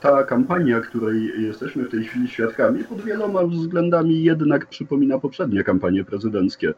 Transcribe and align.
ta 0.00 0.24
kampania, 0.24 0.80
której 0.80 1.42
jesteśmy 1.42 1.84
w 1.84 1.90
tej 1.90 2.04
chwili 2.04 2.28
świadkami, 2.28 2.84
pod 2.84 3.00
wieloma 3.00 3.46
względami 3.46 4.22
jednak 4.22 4.66
przypomina 4.66 5.18
poprzednie 5.18 5.64
kampanie 5.64 6.04
prezydenckie. 6.04 6.74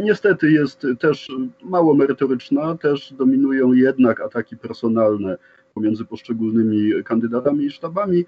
Niestety 0.00 0.52
jest 0.52 0.86
też 1.00 1.28
mało 1.62 1.94
merytoryczna, 1.94 2.76
też 2.76 3.12
dominują 3.12 3.72
jednak 3.72 4.20
ataki 4.20 4.56
personalne 4.56 5.38
pomiędzy 5.74 6.04
poszczególnymi 6.04 7.04
kandydatami 7.04 7.64
i 7.64 7.70
sztabami, 7.70 8.24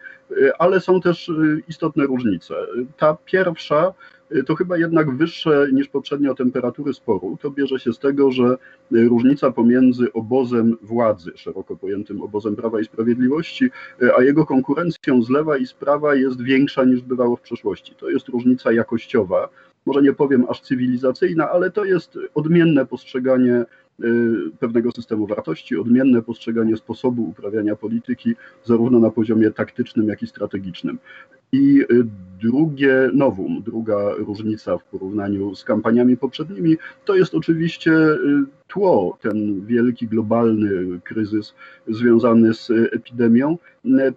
ale 0.59 0.80
są 0.80 1.01
też 1.01 1.30
istotne 1.69 2.05
różnice. 2.05 2.55
Ta 2.97 3.16
pierwsza 3.25 3.95
to 4.46 4.55
chyba 4.55 4.78
jednak 4.78 5.16
wyższe 5.16 5.66
niż 5.73 5.88
poprzednio 5.88 6.34
temperatury 6.34 6.95
sporu. 6.95 7.38
To 7.42 7.51
bierze 7.51 7.78
się 7.78 7.92
z 7.92 7.98
tego, 7.98 8.30
że 8.30 8.56
różnica 8.91 9.50
pomiędzy 9.50 10.12
obozem 10.12 10.77
władzy, 10.83 11.33
szeroko 11.34 11.77
pojętym 11.77 12.23
obozem 12.23 12.56
Prawa 12.56 12.80
i 12.80 12.84
Sprawiedliwości, 12.84 13.70
a 14.19 14.23
jego 14.23 14.47
konkurencją 14.47 15.23
z 15.23 15.30
lewa 15.30 15.56
i 15.56 15.66
z 15.66 15.73
prawa 15.73 16.14
jest 16.14 16.42
większa 16.42 16.84
niż 16.84 17.02
bywało 17.02 17.37
w 17.37 17.41
przeszłości. 17.41 17.95
To 17.95 18.10
jest 18.10 18.28
różnica 18.28 18.73
jakościowa, 18.73 19.48
może 19.87 20.02
nie 20.02 20.12
powiem 20.12 20.45
aż 20.48 20.61
cywilizacyjna, 20.61 21.50
ale 21.50 21.70
to 21.70 21.84
jest 21.84 22.19
odmienne 22.34 22.86
postrzeganie 22.86 23.64
Y, 24.00 24.50
pewnego 24.61 24.92
systemu 24.92 25.27
wartości, 25.27 25.77
odmienne 25.77 26.22
postrzeganie 26.22 26.77
sposobu 26.77 27.22
uprawiania 27.28 27.77
polityki, 27.77 28.34
zarówno 28.64 28.98
na 28.98 29.11
poziomie 29.11 29.50
taktycznym, 29.50 30.09
jak 30.09 30.22
i 30.22 30.27
strategicznym. 30.27 30.98
I 31.53 31.81
y, 31.91 32.06
drugie 32.42 33.11
nowum, 33.14 33.62
druga 33.62 34.14
różnica 34.14 34.78
w 34.78 34.84
porównaniu 34.84 35.55
z 35.55 35.64
kampaniami 35.64 36.17
poprzednimi, 36.17 36.77
to 37.05 37.17
jest 37.17 37.34
oczywiście 37.34 37.92
y, 37.92 38.45
tło, 38.69 39.19
ten 39.20 39.67
wielki 39.67 40.09
globalny 40.09 41.01
kryzys 41.05 41.55
związany 41.89 42.55
z 42.55 42.70
epidemią. 42.70 43.59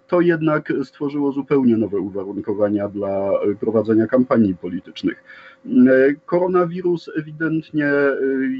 To 0.06 0.20
jednak 0.20 0.72
stworzyło 0.84 1.32
zupełnie 1.32 1.76
nowe 1.76 1.98
uwarunkowania 1.98 2.88
dla 2.88 3.30
prowadzenia 3.60 4.06
kampanii 4.06 4.54
politycznych. 4.54 5.24
Koronawirus 6.26 7.10
ewidentnie 7.16 7.92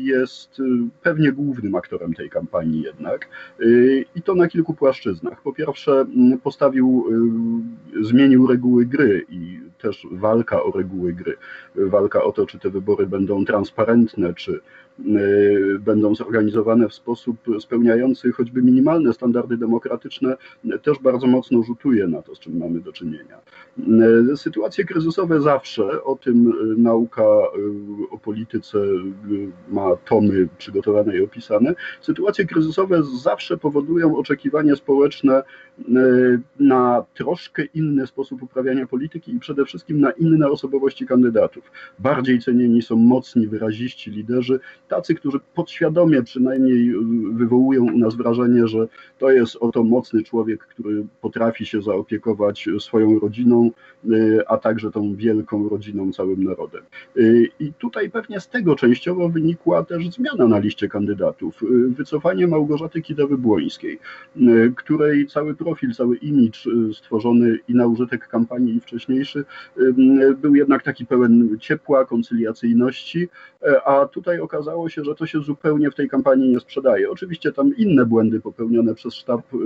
jest 0.05 0.63
pewnie 1.03 1.33
głównym 1.33 1.75
aktorem 1.75 2.15
tej 2.15 2.31
kampanii 2.31 2.83
jednak 2.83 3.29
i 4.15 4.23
to 4.23 4.35
na 4.35 4.49
kilku 4.49 4.75
płaszczyznach. 4.75 5.43
Po 5.43 5.53
pierwsze 5.53 6.07
postawił, 6.43 7.05
zmienił 8.01 8.47
reguły 8.47 8.87
gry 8.87 9.27
i 9.29 9.61
też 9.79 10.07
walka 10.13 10.63
o 10.63 10.71
reguły 10.71 11.13
gry, 11.13 11.37
walka 11.75 12.23
o 12.23 12.33
to, 12.33 12.47
czy 12.47 12.59
te 12.59 12.71
wybory 12.71 13.07
będą 13.07 13.45
transparentne, 13.45 14.35
czy 14.35 14.53
Y, 14.53 14.61
będą 15.81 16.15
zorganizowane 16.15 16.89
w 16.89 16.95
sposób 16.95 17.37
spełniający 17.61 18.33
choćby 18.33 18.63
minimalne 18.63 19.13
standardy 19.13 19.57
demokratyczne, 19.57 20.37
też 20.83 20.99
bardzo 20.99 21.27
mocno 21.27 21.63
rzutuje 21.63 22.07
na 22.07 22.23
to, 22.23 22.35
z 22.35 22.39
czym 22.39 22.59
mamy 22.59 22.81
do 22.81 22.93
czynienia. 22.93 23.41
Y, 24.33 24.37
sytuacje 24.37 24.85
kryzysowe 24.85 25.41
zawsze, 25.41 26.05
o 26.05 26.17
tym 26.17 26.53
nauka 26.77 27.23
y, 27.23 28.11
o 28.11 28.19
polityce 28.19 28.79
ma 29.69 29.97
tomy 29.97 30.49
przygotowane 30.59 31.17
i 31.17 31.23
opisane, 31.23 31.75
sytuacje 32.01 32.47
kryzysowe 32.47 33.03
zawsze 33.23 33.59
powodują 33.59 34.17
oczekiwania 34.17 34.77
społeczne 34.77 35.43
na 36.61 37.05
troszkę 37.15 37.65
inny 37.65 38.07
sposób 38.07 38.43
uprawiania 38.43 38.87
polityki 38.87 39.35
i 39.35 39.41
przede 39.41 39.65
wszystkim 39.65 40.01
na 40.01 40.11
inne 40.11 40.51
osobowości 40.51 41.07
kandydatów. 41.07 41.71
Bardziej 41.99 42.41
cenieni 42.41 42.83
są 42.83 42.97
mocni, 42.97 43.49
wyraziści 43.49 44.11
liderzy, 44.11 44.61
tacy, 44.89 45.15
którzy 45.15 45.39
podświadomie 45.55 46.23
przynajmniej 46.23 46.91
y, 46.91 46.95
wywołują 47.33 47.85
u 47.85 47.99
nas 47.99 48.15
wrażenie, 48.15 48.69
że 48.69 48.89
to 49.19 49.31
jest 49.31 49.57
oto 49.57 49.85
mocny 49.85 50.23
człowiek, 50.23 50.67
który 50.67 51.07
potrafi 51.21 51.67
się 51.67 51.83
zaopiekować 51.83 52.69
swoją 52.79 53.19
rodziną, 53.19 53.71
y, 54.05 54.41
a 54.49 54.57
także 54.57 54.91
tą 54.91 55.15
wielką 55.15 55.69
rodziną, 55.69 56.13
całym 56.13 56.45
narodem. 56.45 56.83
Y, 57.17 57.49
I 57.61 57.73
tutaj 57.73 58.11
pewnie 58.11 58.41
z 58.41 58.49
tego 58.49 58.77
częściowo 58.77 59.29
wynikła 59.29 59.85
też 59.85 60.09
zmiana 60.09 60.47
na 60.47 60.59
liście 60.59 60.89
kandydatów. 60.89 61.61
Wycofanie 61.89 62.47
Małgorzaty 62.47 63.01
Kidawy-Błońskiej, 63.01 63.99
której 64.77 65.27
cały 65.27 65.55
profil, 65.55 65.95
cały 65.95 66.17
imidż 66.17 66.69
stworzony 66.93 67.59
i 67.69 67.75
na 67.75 67.87
użytek 67.87 68.29
kampanii 68.29 68.77
i 68.77 68.81
wcześniejszy 68.81 69.45
był 70.37 70.55
jednak 70.55 70.83
taki 70.83 71.07
pełen 71.07 71.59
ciepła, 71.61 72.05
koncyliacyjności, 72.05 73.29
a 73.85 74.07
tutaj 74.07 74.41
okazało 74.41 74.78
okazało 74.79 74.89
się, 74.89 75.05
że 75.05 75.15
to 75.15 75.27
się 75.27 75.41
zupełnie 75.41 75.91
w 75.91 75.95
tej 75.95 76.09
kampanii 76.09 76.49
nie 76.49 76.61
sprzedaje. 76.61 77.11
Oczywiście 77.11 77.53
tam 77.53 77.77
inne 77.77 78.07
błędy 78.07 78.41
popełnione 78.41 78.95
przez 78.95 79.15
sztab 79.15 79.55
y, 79.55 79.59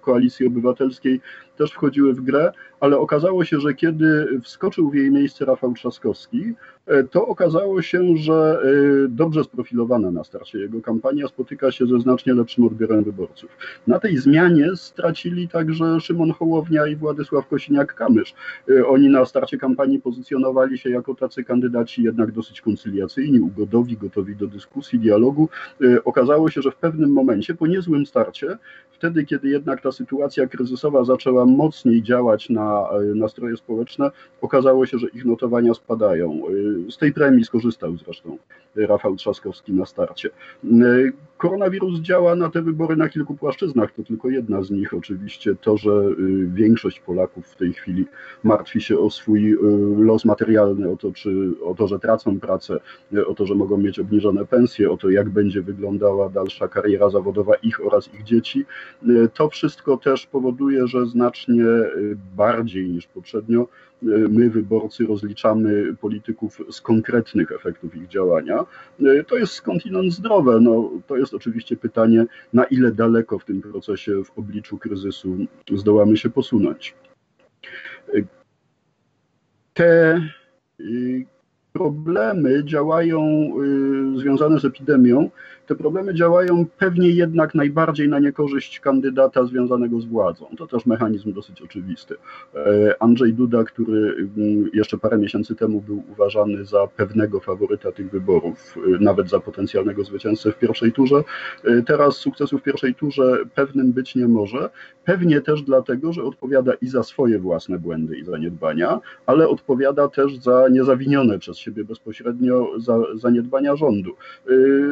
Koalicji 0.00 0.46
Obywatelskiej 0.46 1.20
też 1.56 1.72
wchodziły 1.72 2.14
w 2.14 2.20
grę, 2.20 2.52
ale 2.80 2.98
okazało 2.98 3.44
się, 3.44 3.60
że 3.60 3.74
kiedy 3.74 4.40
wskoczył 4.42 4.90
w 4.90 4.94
jej 4.94 5.10
miejsce 5.10 5.44
Rafał 5.44 5.72
Trzaskowski, 5.72 6.54
e, 6.86 7.04
to 7.04 7.26
okazało 7.26 7.82
się, 7.82 8.16
że 8.16 8.62
e, 8.62 9.08
dobrze 9.08 9.44
sprofilowana 9.44 10.10
na 10.10 10.24
starcie 10.24 10.58
jego 10.58 10.80
kampania 10.80 11.28
spotyka 11.28 11.72
się 11.72 11.86
ze 11.86 12.00
znacznie 12.00 12.34
lepszym 12.34 12.64
odbiorem 12.64 13.04
wyborców. 13.04 13.50
Na 13.86 13.98
tej 13.98 14.16
zmianie 14.16 14.76
stracili 14.76 15.48
także 15.48 16.00
Szymon 16.00 16.32
Hołownia 16.32 16.86
i 16.86 16.96
Władysław 16.96 17.48
Kosiniak-Kamysz. 17.50 18.34
E, 18.70 18.86
oni 18.86 19.08
na 19.08 19.24
starcie 19.24 19.58
kampanii 19.58 20.00
pozycjonowali 20.00 20.78
się 20.78 20.90
jako 20.90 21.14
tacy 21.14 21.44
kandydaci 21.44 22.02
jednak 22.02 22.32
dosyć 22.32 22.60
koncyliacyjni, 22.60 23.40
ugodowi, 23.40 23.96
gotowi 23.96 24.36
do 24.36 24.46
dyskusji, 24.46 24.98
dialogu. 24.98 25.48
Okazało 26.04 26.50
się, 26.50 26.62
że 26.62 26.70
w 26.70 26.76
pewnym 26.76 27.12
momencie, 27.12 27.54
po 27.54 27.66
niezłym 27.66 28.06
starcie, 28.06 28.58
wtedy 28.90 29.24
kiedy 29.24 29.48
jednak 29.48 29.80
ta 29.80 29.92
sytuacja 29.92 30.46
kryzysowa 30.46 31.04
zaczęła 31.04 31.46
mocniej 31.46 32.02
działać 32.02 32.50
na 32.50 32.69
nastroje 33.14 33.56
społeczne, 33.56 34.10
okazało 34.40 34.86
się, 34.86 34.98
że 34.98 35.06
ich 35.08 35.24
notowania 35.24 35.74
spadają. 35.74 36.40
Z 36.90 36.98
tej 36.98 37.12
premii 37.12 37.44
skorzystał 37.44 37.96
zresztą 37.96 38.38
Rafał 38.76 39.16
Trzaskowski 39.16 39.72
na 39.72 39.86
starcie. 39.86 40.30
Koronawirus 41.40 42.00
działa 42.00 42.36
na 42.36 42.50
te 42.50 42.62
wybory 42.62 42.96
na 42.96 43.08
kilku 43.08 43.34
płaszczyznach, 43.34 43.92
to 43.92 44.02
tylko 44.02 44.28
jedna 44.28 44.62
z 44.62 44.70
nich 44.70 44.94
oczywiście 44.94 45.54
to, 45.54 45.76
że 45.76 45.90
większość 46.46 47.00
Polaków 47.00 47.46
w 47.46 47.56
tej 47.56 47.72
chwili 47.72 48.06
martwi 48.44 48.80
się 48.80 48.98
o 48.98 49.10
swój 49.10 49.56
los 49.98 50.24
materialny, 50.24 50.90
o 50.90 50.96
to, 50.96 51.12
czy, 51.12 51.50
o 51.64 51.74
to, 51.74 51.88
że 51.88 51.98
tracą 51.98 52.40
pracę, 52.40 52.80
o 53.26 53.34
to, 53.34 53.46
że 53.46 53.54
mogą 53.54 53.76
mieć 53.76 53.98
obniżone 53.98 54.46
pensje, 54.46 54.90
o 54.90 54.96
to, 54.96 55.10
jak 55.10 55.28
będzie 55.28 55.62
wyglądała 55.62 56.28
dalsza 56.28 56.68
kariera 56.68 57.10
zawodowa 57.10 57.54
ich 57.54 57.86
oraz 57.86 58.14
ich 58.14 58.22
dzieci. 58.22 58.64
To 59.34 59.48
wszystko 59.48 59.96
też 59.96 60.26
powoduje, 60.26 60.86
że 60.86 61.06
znacznie 61.06 61.64
bardziej 62.36 62.88
niż 62.88 63.06
poprzednio 63.06 63.66
my, 64.02 64.50
wyborcy, 64.50 65.06
rozliczamy 65.06 65.96
polityków 66.00 66.60
z 66.70 66.80
konkretnych 66.80 67.52
efektów 67.52 67.96
ich 67.96 68.08
działania. 68.08 68.64
To 69.26 69.38
jest 69.38 69.52
skądinąd 69.52 70.12
zdrowe. 70.12 70.60
No, 70.60 70.90
to 71.06 71.16
jest 71.16 71.34
oczywiście 71.34 71.76
pytanie, 71.76 72.26
na 72.52 72.64
ile 72.64 72.92
daleko 72.92 73.38
w 73.38 73.44
tym 73.44 73.62
procesie, 73.62 74.24
w 74.24 74.38
obliczu 74.38 74.78
kryzysu 74.78 75.36
zdołamy 75.72 76.16
się 76.16 76.30
posunąć. 76.30 76.94
Te 79.74 80.20
y, 80.80 81.26
problemy 81.72 82.64
działają 82.64 83.50
y, 84.16 84.20
związane 84.20 84.60
z 84.60 84.64
epidemią, 84.64 85.30
te 85.70 85.76
problemy 85.76 86.14
działają 86.14 86.66
pewnie 86.78 87.10
jednak 87.10 87.54
najbardziej 87.54 88.08
na 88.08 88.18
niekorzyść 88.18 88.80
kandydata 88.80 89.44
związanego 89.44 90.00
z 90.00 90.04
władzą. 90.04 90.46
To 90.58 90.66
też 90.66 90.86
mechanizm 90.86 91.32
dosyć 91.32 91.62
oczywisty. 91.62 92.14
E, 92.54 93.02
Andrzej 93.02 93.34
Duda, 93.34 93.64
który 93.64 94.28
mm, 94.36 94.70
jeszcze 94.74 94.98
parę 94.98 95.18
miesięcy 95.18 95.54
temu 95.54 95.80
był 95.80 96.02
uważany 96.12 96.64
za 96.64 96.86
pewnego 96.96 97.40
faworyta 97.40 97.92
tych 97.92 98.10
wyborów, 98.10 98.74
e, 98.76 99.04
nawet 99.04 99.30
za 99.30 99.40
potencjalnego 99.40 100.04
zwycięzcę 100.04 100.52
w 100.52 100.58
pierwszej 100.58 100.92
turze, 100.92 101.22
e, 101.64 101.82
teraz 101.82 102.16
sukcesu 102.16 102.58
w 102.58 102.62
pierwszej 102.62 102.94
turze 102.94 103.38
pewnym 103.54 103.92
być 103.92 104.14
nie 104.14 104.28
może. 104.28 104.70
Pewnie 105.04 105.40
też 105.40 105.62
dlatego, 105.62 106.12
że 106.12 106.22
odpowiada 106.22 106.72
i 106.74 106.88
za 106.88 107.02
swoje 107.02 107.38
własne 107.38 107.78
błędy 107.78 108.16
i 108.16 108.24
zaniedbania, 108.24 109.00
ale 109.26 109.48
odpowiada 109.48 110.08
też 110.08 110.36
za 110.36 110.68
niezawinione 110.68 111.38
przez 111.38 111.58
siebie 111.58 111.84
bezpośrednio 111.84 112.68
zaniedbania 113.14 113.76
rządu. 113.76 114.16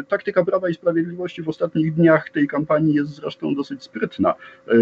Taktyka 0.09 0.45
Prawa 0.45 0.68
i 0.69 0.75
Sprawiedliwości 0.75 1.43
w 1.43 1.49
ostatnich 1.49 1.95
dniach 1.95 2.31
tej 2.31 2.49
kampanii 2.49 2.95
jest 2.95 3.11
zresztą 3.11 3.55
dosyć 3.55 3.83
sprytna. 3.83 4.35
E, 4.69 4.75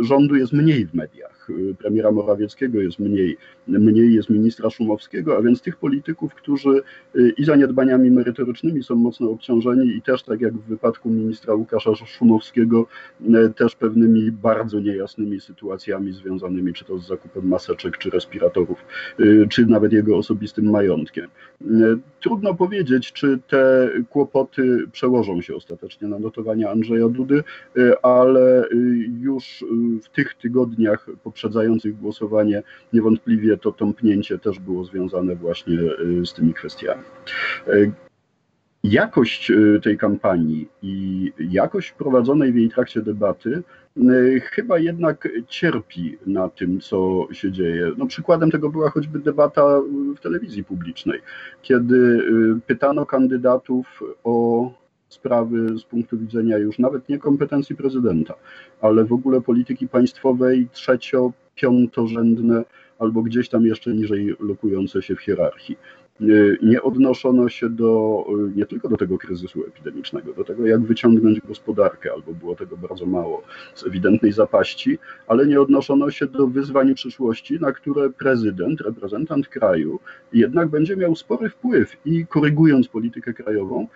rządu 0.00 0.36
jest 0.36 0.52
mniej 0.52 0.86
w 0.86 0.94
mediach 0.94 1.31
debatach 1.48 1.76
premiera 1.78 2.12
Morawieckiego 2.12 2.80
jest 2.80 2.98
mniej, 2.98 3.36
mniej 3.66 4.14
jest 4.14 4.30
ministra 4.30 4.70
Szumowskiego, 4.70 5.36
a 5.36 5.42
więc 5.42 5.62
tych 5.62 5.76
polityków, 5.76 6.34
którzy 6.34 6.82
i 7.36 7.44
zaniedbaniami 7.44 8.10
merytorycznymi 8.10 8.82
są 8.82 8.94
mocno 8.94 9.30
obciążeni 9.30 9.96
i 9.96 10.02
też 10.02 10.22
tak 10.22 10.40
jak 10.40 10.54
w 10.54 10.68
wypadku 10.68 11.10
ministra 11.10 11.54
Łukasza 11.54 11.94
Szumowskiego, 11.94 12.86
też 13.56 13.76
pewnymi 13.76 14.32
bardzo 14.32 14.80
niejasnymi 14.80 15.40
sytuacjami 15.40 16.12
związanymi 16.12 16.72
czy 16.72 16.84
to 16.84 16.98
z 16.98 17.06
zakupem 17.06 17.48
maseczek, 17.48 17.98
czy 17.98 18.10
respiratorów, 18.10 18.84
czy 19.50 19.66
nawet 19.66 19.92
jego 19.92 20.16
osobistym 20.16 20.70
majątkiem. 20.70 21.28
Trudno 22.20 22.54
powiedzieć, 22.54 23.12
czy 23.12 23.38
te 23.48 23.90
kłopoty 24.10 24.78
przełożą 24.92 25.40
się 25.40 25.54
ostatecznie 25.54 26.08
na 26.08 26.18
notowania 26.18 26.70
Andrzeja 26.70 27.08
Dudy, 27.08 27.42
ale 28.02 28.68
już 29.20 29.64
w 30.02 30.08
tych 30.08 30.34
tygodniach 30.34 31.06
poprzedzających 31.32 32.00
głosowanie 32.00 32.62
niewątpliwie 32.92 33.56
to 33.56 33.72
tąpnięcie 33.72 34.38
też 34.38 34.58
było 34.58 34.84
związane 34.84 35.36
właśnie 35.36 35.78
z 36.24 36.34
tymi 36.34 36.54
kwestiami. 36.54 37.02
Jakość 38.84 39.52
tej 39.82 39.98
kampanii 39.98 40.68
i 40.82 41.32
jakość 41.38 41.92
prowadzonej 41.92 42.52
w 42.52 42.56
jej 42.56 42.68
trakcie 42.68 43.02
debaty 43.02 43.62
chyba 44.42 44.78
jednak 44.78 45.28
cierpi 45.48 46.18
na 46.26 46.48
tym, 46.48 46.80
co 46.80 47.28
się 47.32 47.52
dzieje. 47.52 47.92
No, 47.98 48.06
przykładem 48.06 48.50
tego 48.50 48.70
była 48.70 48.90
choćby 48.90 49.18
debata 49.18 49.80
w 50.16 50.20
telewizji 50.20 50.64
publicznej, 50.64 51.20
kiedy 51.62 52.22
pytano 52.66 53.06
kandydatów 53.06 54.02
o 54.24 54.81
sprawy 55.12 55.78
z 55.78 55.82
punktu 55.82 56.18
widzenia 56.18 56.58
już 56.58 56.78
nawet 56.78 57.08
nie 57.08 57.18
kompetencji 57.18 57.76
prezydenta, 57.76 58.34
ale 58.80 59.04
w 59.04 59.12
ogóle 59.12 59.40
polityki 59.40 59.88
państwowej 59.88 60.68
trzecio, 60.72 61.32
piątorzędne 61.54 62.64
albo 62.98 63.22
gdzieś 63.22 63.48
tam 63.48 63.66
jeszcze 63.66 63.90
niżej 63.94 64.34
lokujące 64.40 65.02
się 65.02 65.14
w 65.16 65.20
hierarchii. 65.20 65.76
Nie 66.62 66.82
odnoszono 66.82 67.48
się 67.48 67.70
do, 67.70 68.24
nie 68.56 68.66
tylko 68.66 68.88
do 68.88 68.96
tego 68.96 69.18
kryzysu 69.18 69.64
epidemicznego, 69.66 70.34
do 70.34 70.44
tego, 70.44 70.66
jak 70.66 70.80
wyciągnąć 70.80 71.40
gospodarkę, 71.40 72.12
albo 72.12 72.32
było 72.32 72.56
tego 72.56 72.76
bardzo 72.76 73.06
mało 73.06 73.42
z 73.74 73.86
ewidentnej 73.86 74.32
zapaści, 74.32 74.98
ale 75.26 75.46
nie 75.46 75.60
odnoszono 75.60 76.10
się 76.10 76.26
do 76.26 76.46
wyzwań 76.46 76.94
przyszłości, 76.94 77.60
na 77.60 77.72
które 77.72 78.10
prezydent, 78.10 78.80
reprezentant 78.80 79.48
kraju 79.48 80.00
jednak 80.32 80.68
będzie 80.68 80.96
miał 80.96 81.16
spory 81.16 81.48
wpływ 81.48 81.96
i 82.04 82.26
korygując 82.26 82.88
politykę 82.88 83.34
krajową 83.34 83.86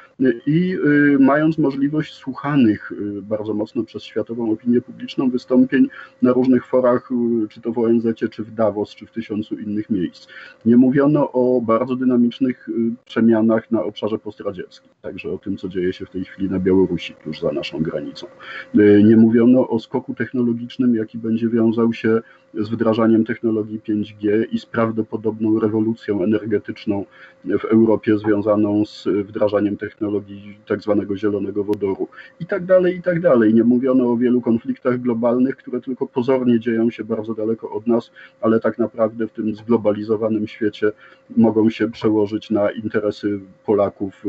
i 0.46 0.78
mając 1.18 1.58
możliwość 1.58 2.14
słuchanych 2.14 2.92
bardzo 3.22 3.54
mocno 3.54 3.84
przez 3.84 4.02
światową 4.02 4.52
opinię 4.52 4.80
publiczną 4.80 5.30
wystąpień 5.30 5.88
na 6.22 6.32
różnych 6.32 6.66
forach, 6.66 7.08
czy 7.48 7.60
to 7.60 7.72
w 7.72 7.78
ONZ, 7.78 8.06
czy 8.30 8.44
w 8.44 8.54
Davos, 8.54 8.94
czy 8.94 9.06
w 9.06 9.10
tysiącu 9.10 9.58
innych 9.58 9.90
miejsc. 9.90 10.26
Nie 10.64 10.76
mówiono 10.76 11.32
o 11.32 11.60
bardzo 11.60 11.96
dynamicznych 12.06 12.68
y, 12.68 12.72
przemianach 13.04 13.70
na 13.70 13.82
obszarze 13.82 14.18
postradzieckim, 14.18 14.90
także 15.02 15.30
o 15.30 15.38
tym, 15.38 15.56
co 15.56 15.68
dzieje 15.68 15.92
się 15.92 16.06
w 16.06 16.10
tej 16.10 16.24
chwili 16.24 16.50
na 16.50 16.58
Białorusi, 16.58 17.14
tuż 17.24 17.40
za 17.40 17.52
naszą 17.52 17.82
granicą. 17.82 18.26
Y, 18.74 19.02
nie 19.04 19.16
mówiono 19.16 19.68
o 19.68 19.78
skoku 19.78 20.14
technologicznym, 20.14 20.94
jaki 20.94 21.18
będzie 21.18 21.48
wiązał 21.48 21.92
się 21.92 22.20
z 22.56 22.68
wdrażaniem 22.68 23.24
technologii 23.24 23.80
5G 23.88 24.44
i 24.52 24.58
z 24.58 24.66
prawdopodobną 24.66 25.60
rewolucją 25.60 26.22
energetyczną 26.22 27.04
w 27.44 27.64
Europie 27.64 28.18
związaną 28.18 28.84
z 28.86 29.08
wdrażaniem 29.08 29.76
technologii 29.76 30.58
tak 30.66 30.82
zwanego 30.82 31.16
zielonego 31.16 31.64
wodoru 31.64 32.08
i 32.40 32.46
tak 32.46 32.64
dalej, 32.64 32.96
i 32.96 33.02
tak 33.02 33.20
dalej. 33.20 33.54
Nie 33.54 33.64
mówiono 33.64 34.10
o 34.10 34.16
wielu 34.16 34.40
konfliktach 34.40 35.00
globalnych, 35.00 35.56
które 35.56 35.80
tylko 35.80 36.06
pozornie 36.06 36.60
dzieją 36.60 36.90
się 36.90 37.04
bardzo 37.04 37.34
daleko 37.34 37.70
od 37.70 37.86
nas, 37.86 38.10
ale 38.40 38.60
tak 38.60 38.78
naprawdę 38.78 39.26
w 39.26 39.32
tym 39.32 39.54
zglobalizowanym 39.54 40.46
świecie 40.46 40.92
mogą 41.36 41.70
się 41.70 41.90
przełożyć 41.90 42.50
na 42.50 42.70
interesy 42.70 43.40
Polaków 43.66 44.26
y, 44.26 44.28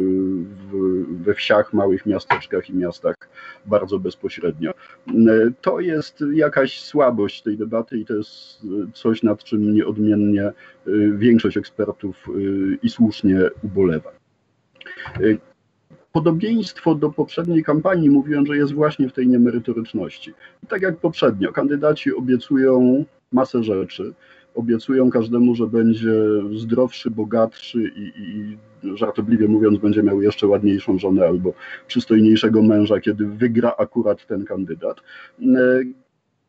we 1.23 1.33
wsiach, 1.33 1.73
małych 1.73 2.05
miasteczkach 2.05 2.69
i 2.69 2.73
miastach 2.73 3.15
bardzo 3.65 3.99
bezpośrednio. 3.99 4.71
Y, 4.71 5.53
to 5.61 5.79
jest 5.79 6.23
jakaś 6.33 6.81
słabość 6.81 7.41
tej 7.41 7.57
debaty 7.57 7.97
i 7.97 8.05
to 8.05 8.16
jest 8.17 8.61
coś, 8.93 9.23
nad 9.23 9.43
czym 9.43 9.73
nieodmiennie 9.73 10.51
y, 10.87 11.11
większość 11.17 11.57
ekspertów 11.57 12.27
i 12.83 12.89
słusznie 12.89 13.39
ubolewa. 13.63 14.11
Podobieństwo 16.11 16.95
do 16.95 17.09
poprzedniej 17.09 17.63
kampanii 17.63 18.09
mówiłem, 18.09 18.45
że 18.45 18.57
jest 18.57 18.73
właśnie 18.73 19.09
w 19.09 19.13
tej 19.13 19.27
niemerytoryczności. 19.27 20.33
tak 20.67 20.81
jak 20.81 20.97
poprzednio, 20.97 21.51
kandydaci 21.51 22.13
obiecują 22.13 23.05
masę 23.31 23.63
rzeczy, 23.63 24.13
obiecują 24.55 25.09
każdemu, 25.09 25.55
że 25.55 25.67
będzie 25.67 26.13
zdrowszy, 26.55 27.11
bogatszy 27.11 27.91
i, 27.95 28.11
i 28.17 28.57
żartobliwie 28.97 29.47
mówiąc, 29.47 29.79
będzie 29.79 30.03
miał 30.03 30.21
jeszcze 30.21 30.47
ładniejszą 30.47 30.97
żonę 30.97 31.27
albo 31.27 31.53
przystojniejszego 31.87 32.61
męża, 32.61 32.99
kiedy 32.99 33.25
wygra 33.25 33.73
akurat 33.77 34.27
ten 34.27 34.45
kandydat. 34.45 35.01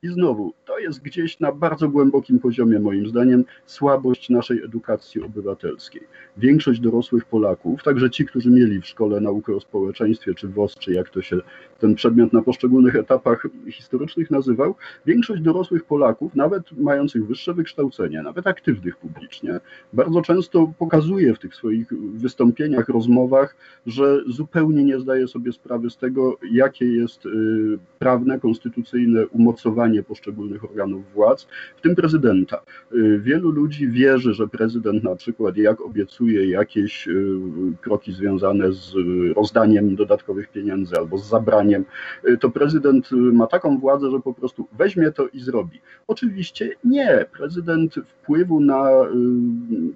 I 0.03 0.09
znowu, 0.09 0.55
to 0.65 0.79
jest 0.79 1.03
gdzieś 1.03 1.41
na 1.41 1.53
bardzo 1.53 1.89
głębokim 1.89 2.39
poziomie, 2.39 2.81
moim 2.81 3.09
zdaniem, 3.09 3.45
słabość 3.67 4.31
naszej 4.31 4.65
edukacji 4.65 5.23
obywatelskiej. 5.23 6.03
Większość 6.37 6.81
dorosłych 6.81 7.25
Polaków, 7.25 7.83
także 7.83 8.11
ci, 8.11 8.27
którzy 8.27 8.51
mieli 8.51 8.81
w 8.81 8.87
szkole 8.87 9.21
naukę 9.21 9.57
o 9.57 9.61
społeczeństwie, 9.61 10.35
czy 10.35 10.49
WOS, 10.49 10.75
czy 10.75 10.93
jak 10.93 11.11
to 11.11 11.23
się 11.23 11.37
ten 11.79 11.95
przedmiot 11.95 12.33
na 12.33 12.43
poszczególnych 12.43 12.97
etapach 12.97 13.47
historycznych 13.71 14.31
nazywał, 14.31 14.75
większość 15.07 15.43
dorosłych 15.43 15.85
Polaków, 15.85 16.35
nawet 16.35 16.73
mających 16.73 17.27
wyższe 17.27 17.55
wykształcenie, 17.55 18.23
nawet 18.23 18.47
aktywnych 18.47 18.97
publicznie, 18.97 19.61
bardzo 19.93 20.23
często 20.23 20.73
pokazuje 20.79 21.35
w 21.35 21.39
tych 21.39 21.55
swoich 21.55 21.89
wystąpieniach, 22.15 22.89
rozmowach, 22.89 23.57
że 23.87 24.21
zupełnie 24.27 24.85
nie 24.85 25.01
zdaje 25.01 25.29
sobie 25.29 25.53
sprawy 25.53 25.91
z 25.91 25.97
tego, 25.97 26.39
jakie 26.53 26.87
jest 26.87 27.27
y, 27.27 27.31
prawne, 27.99 28.41
konstytucyjne 28.41 29.27
umocowanie 29.27 29.88
poszczególnych 30.03 30.65
organów 30.65 31.13
władz, 31.13 31.47
w 31.77 31.81
tym 31.81 31.95
prezydenta. 31.95 32.63
Y, 32.93 33.21
wielu 33.21 33.51
ludzi 33.51 33.89
wierzy, 33.89 34.35
że 34.35 34.49
prezydent 34.49 35.05
na 35.05 35.17
przykład 35.17 35.57
jak 35.57 35.81
obiecuje 35.81 36.49
jakieś 36.49 37.09
y, 37.09 37.41
kroki 37.81 38.13
związane 38.13 38.73
z 38.73 38.95
rozdaniem 39.37 39.97
dodatkowych 39.97 40.49
pieniędzy 40.49 40.97
albo 40.97 41.19
z 41.19 41.29
zabraniem, 41.29 41.85
y, 42.29 42.39
to 42.39 42.51
prezydent 42.51 43.11
ma 43.13 43.47
taką 43.47 43.79
władzę, 43.79 44.11
że 44.11 44.21
po 44.21 44.35
prostu 44.35 44.69
weźmie 44.79 45.13
to 45.13 45.29
i 45.29 45.41
zrobi. 45.41 45.81
Oczywiście 46.07 46.71
nie. 46.85 47.27
Prezydent 47.33 47.95
wpływu 47.95 48.61
na 48.61 48.89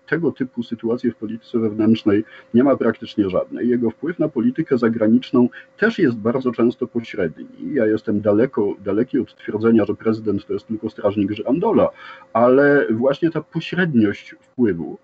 tego 0.07 0.33
typu 0.33 0.63
sytuacje 0.63 1.11
w 1.11 1.17
polityce 1.17 1.59
wewnętrznej 1.59 2.25
nie 2.55 2.65
ma 2.65 2.77
praktycznie 2.77 3.31
żadnej. 3.31 3.69
Jego 3.69 3.91
wpływ 3.91 4.19
na 4.19 4.29
politykę 4.29 4.79
zagraniczną 4.79 5.49
też 5.79 5.99
jest 5.99 6.17
bardzo 6.17 6.53
często 6.53 6.87
pośredni. 6.87 7.47
Ja 7.73 7.87
jestem 7.87 8.21
daleko, 8.21 8.75
daleki 8.85 9.19
od 9.19 9.37
twierdzenia, 9.37 9.82
że 9.85 9.95
prezydent 9.95 10.47
to 10.47 10.53
jest 10.53 10.67
tylko 10.67 10.91
strażnik 10.91 11.33
Żyrandola, 11.33 11.89
ale 12.33 12.87
właśnie 12.91 13.31
ta 13.31 13.41
pośredniość 13.41 14.35
wpływu, 14.41 14.99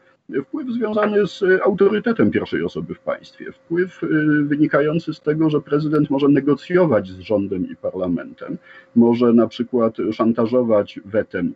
wpływ 0.44 0.68
związany 0.68 1.26
z 1.26 1.44
autorytetem 1.64 2.30
pierwszej 2.30 2.64
osoby 2.64 2.94
w 2.94 3.00
państwie, 3.00 3.52
wpływ 3.52 4.02
y, 4.02 4.08
wynikający 4.44 5.14
z 5.14 5.20
tego, 5.20 5.50
że 5.50 5.60
prezydent 5.60 6.10
może 6.10 6.28
negocjować 6.28 7.08
z 7.08 7.18
rządem 7.18 7.70
i 7.70 7.76
parlamentem, 7.76 8.58
może 8.96 9.32
na 9.32 9.46
przykład 9.46 9.96
szantażować 10.12 11.00
wetem 11.04 11.54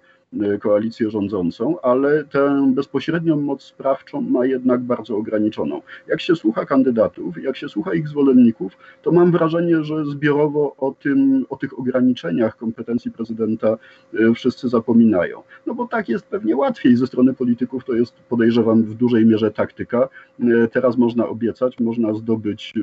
koalicję 0.61 1.11
rządzącą, 1.11 1.81
ale 1.81 2.25
tę 2.25 2.73
bezpośrednią 2.75 3.41
moc 3.41 3.63
sprawczą 3.63 4.21
ma 4.21 4.47
jednak 4.47 4.81
bardzo 4.81 5.17
ograniczoną. 5.17 5.83
Jak 6.07 6.21
się 6.21 6.37
słucha 6.37 6.67
kandydatów, 6.67 7.43
jak 7.43 7.57
się 7.57 7.69
słucha 7.69 7.95
ich 7.95 8.09
zwolenników, 8.09 8.73
to 9.03 9.13
mam 9.13 9.33
wrażenie, 9.33 9.85
że 9.85 10.05
zbiorowo 10.05 10.77
o, 10.77 10.95
tym, 11.03 11.47
o 11.51 11.57
tych 11.57 11.79
ograniczeniach 11.79 12.57
kompetencji 12.57 13.11
prezydenta 13.11 13.77
y, 14.15 14.35
wszyscy 14.35 14.69
zapominają. 14.69 15.43
No 15.67 15.75
bo 15.75 15.89
tak 15.89 16.09
jest 16.09 16.27
pewnie 16.27 16.57
łatwiej 16.57 16.97
ze 16.97 17.07
strony 17.07 17.35
polityków, 17.35 17.85
to 17.85 17.95
jest 17.95 18.15
podejrzewam 18.29 18.83
w 18.83 18.95
dużej 18.95 19.27
mierze 19.27 19.51
taktyka. 19.51 20.09
Y, 20.41 20.69
teraz 20.73 20.99
można 20.99 21.29
obiecać, 21.29 21.81
można 21.81 22.15
zdobyć 22.15 22.75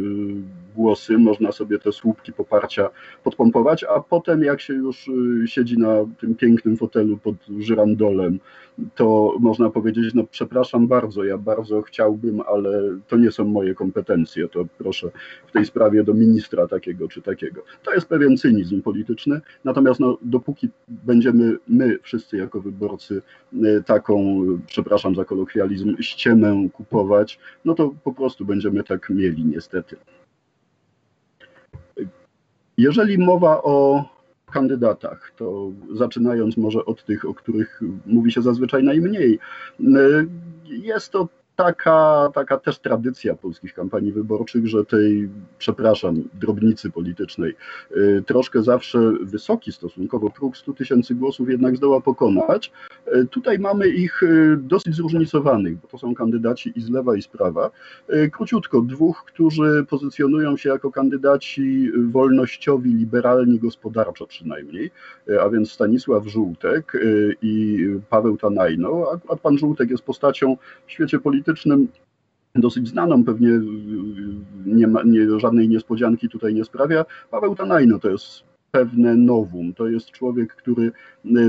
głosy, 0.75 1.17
można 1.17 1.51
sobie 1.51 1.79
te 1.79 1.91
słupki 1.91 2.33
poparcia 2.33 2.89
podpompować, 3.23 3.83
a 3.83 3.99
potem 3.99 4.43
jak 4.43 4.61
się 4.61 4.73
już 4.73 5.09
siedzi 5.45 5.77
na 5.77 5.95
tym 6.19 6.35
pięknym 6.35 6.77
fotelu 6.77 7.17
pod 7.17 7.38
żyrandolem, 7.59 8.39
to 8.95 9.35
można 9.39 9.69
powiedzieć, 9.69 10.13
no 10.13 10.23
przepraszam 10.31 10.87
bardzo, 10.87 11.23
ja 11.23 11.37
bardzo 11.37 11.81
chciałbym, 11.81 12.41
ale 12.41 12.81
to 13.07 13.17
nie 13.17 13.31
są 13.31 13.45
moje 13.45 13.75
kompetencje, 13.75 14.47
to 14.47 14.65
proszę 14.77 15.11
w 15.47 15.51
tej 15.51 15.65
sprawie 15.65 16.03
do 16.03 16.13
ministra 16.13 16.67
takiego 16.67 17.07
czy 17.07 17.21
takiego. 17.21 17.61
To 17.83 17.93
jest 17.93 18.07
pewien 18.07 18.37
cynizm 18.37 18.81
polityczny, 18.81 19.41
natomiast 19.63 19.99
no, 19.99 20.17
dopóki 20.21 20.69
będziemy 20.87 21.57
my 21.67 21.99
wszyscy 22.01 22.37
jako 22.37 22.61
wyborcy 22.61 23.21
e, 23.63 23.83
taką, 23.83 24.45
przepraszam 24.67 25.15
za 25.15 25.25
kolokwializm, 25.25 25.95
ściemę 26.01 26.67
kupować, 26.73 27.39
no 27.65 27.73
to 27.75 27.93
po 28.03 28.13
prostu 28.13 28.45
będziemy 28.45 28.83
tak 28.83 29.09
mieli 29.09 29.45
niestety. 29.45 29.95
Jeżeli 32.77 33.17
mowa 33.17 33.61
o 33.63 34.05
kandydatach, 34.49 35.31
to 35.37 35.71
zaczynając 35.93 36.57
może 36.57 36.85
od 36.85 37.05
tych, 37.05 37.25
o 37.25 37.33
których 37.33 37.81
mówi 38.05 38.31
się 38.31 38.41
zazwyczaj 38.41 38.83
najmniej, 38.83 39.39
jest 40.67 41.11
to 41.11 41.27
taka, 41.63 42.29
taka 42.33 42.57
też 42.57 42.79
tradycja 42.79 43.35
polskich 43.35 43.73
kampanii 43.73 44.11
wyborczych, 44.11 44.67
że 44.67 44.85
tej, 44.85 45.29
przepraszam, 45.57 46.23
drobnicy 46.33 46.91
politycznej 46.91 47.55
y, 47.97 48.23
troszkę 48.27 48.63
zawsze 48.63 48.99
wysoki 49.21 49.71
stosunkowo 49.71 50.29
próg 50.29 50.57
100 50.57 50.73
tysięcy 50.73 51.15
głosów 51.15 51.49
jednak 51.49 51.77
zdoła 51.77 52.01
pokonać. 52.01 52.71
Y, 53.15 53.25
tutaj 53.25 53.59
mamy 53.59 53.87
ich 53.87 54.23
y, 54.23 54.57
dosyć 54.57 54.95
zróżnicowanych, 54.95 55.77
bo 55.81 55.87
to 55.87 55.97
są 55.97 56.15
kandydaci 56.15 56.73
i 56.75 56.81
z 56.81 56.89
lewa 56.89 57.15
i 57.15 57.21
z 57.21 57.27
prawa. 57.27 57.71
Króciutko, 58.31 58.81
dwóch, 58.81 59.23
którzy 59.27 59.85
pozycjonują 59.89 60.57
się 60.57 60.69
jako 60.69 60.91
kandydaci 60.91 61.91
wolnościowi, 62.11 62.93
liberalni 62.93 63.59
gospodarczo 63.59 64.27
przynajmniej, 64.27 64.91
a 65.41 65.49
więc 65.49 65.71
Stanisław 65.71 66.27
Żółtek 66.27 66.93
i 67.41 67.85
Paweł 68.09 68.37
Tanajno. 68.37 69.05
A 69.29 69.35
pan 69.35 69.57
Żółtek 69.57 69.89
jest 69.89 70.03
postacią 70.03 70.57
w 70.87 70.91
świecie 70.91 71.19
politycznym 71.19 71.48
politycznym 71.49 71.87
dosyć 72.55 72.87
znaną, 72.87 73.23
pewnie 73.23 73.49
nie, 74.65 74.87
ma, 74.87 75.03
nie 75.03 75.39
żadnej 75.39 75.69
niespodzianki 75.69 76.29
tutaj 76.29 76.53
nie 76.53 76.65
sprawia. 76.65 77.05
Paweł 77.31 77.55
Tanajno 77.55 77.99
to 77.99 78.09
jest 78.09 78.43
pewne 78.71 79.15
nowum. 79.15 79.73
To 79.73 79.87
jest 79.87 80.11
człowiek, 80.11 80.55
który 80.55 80.91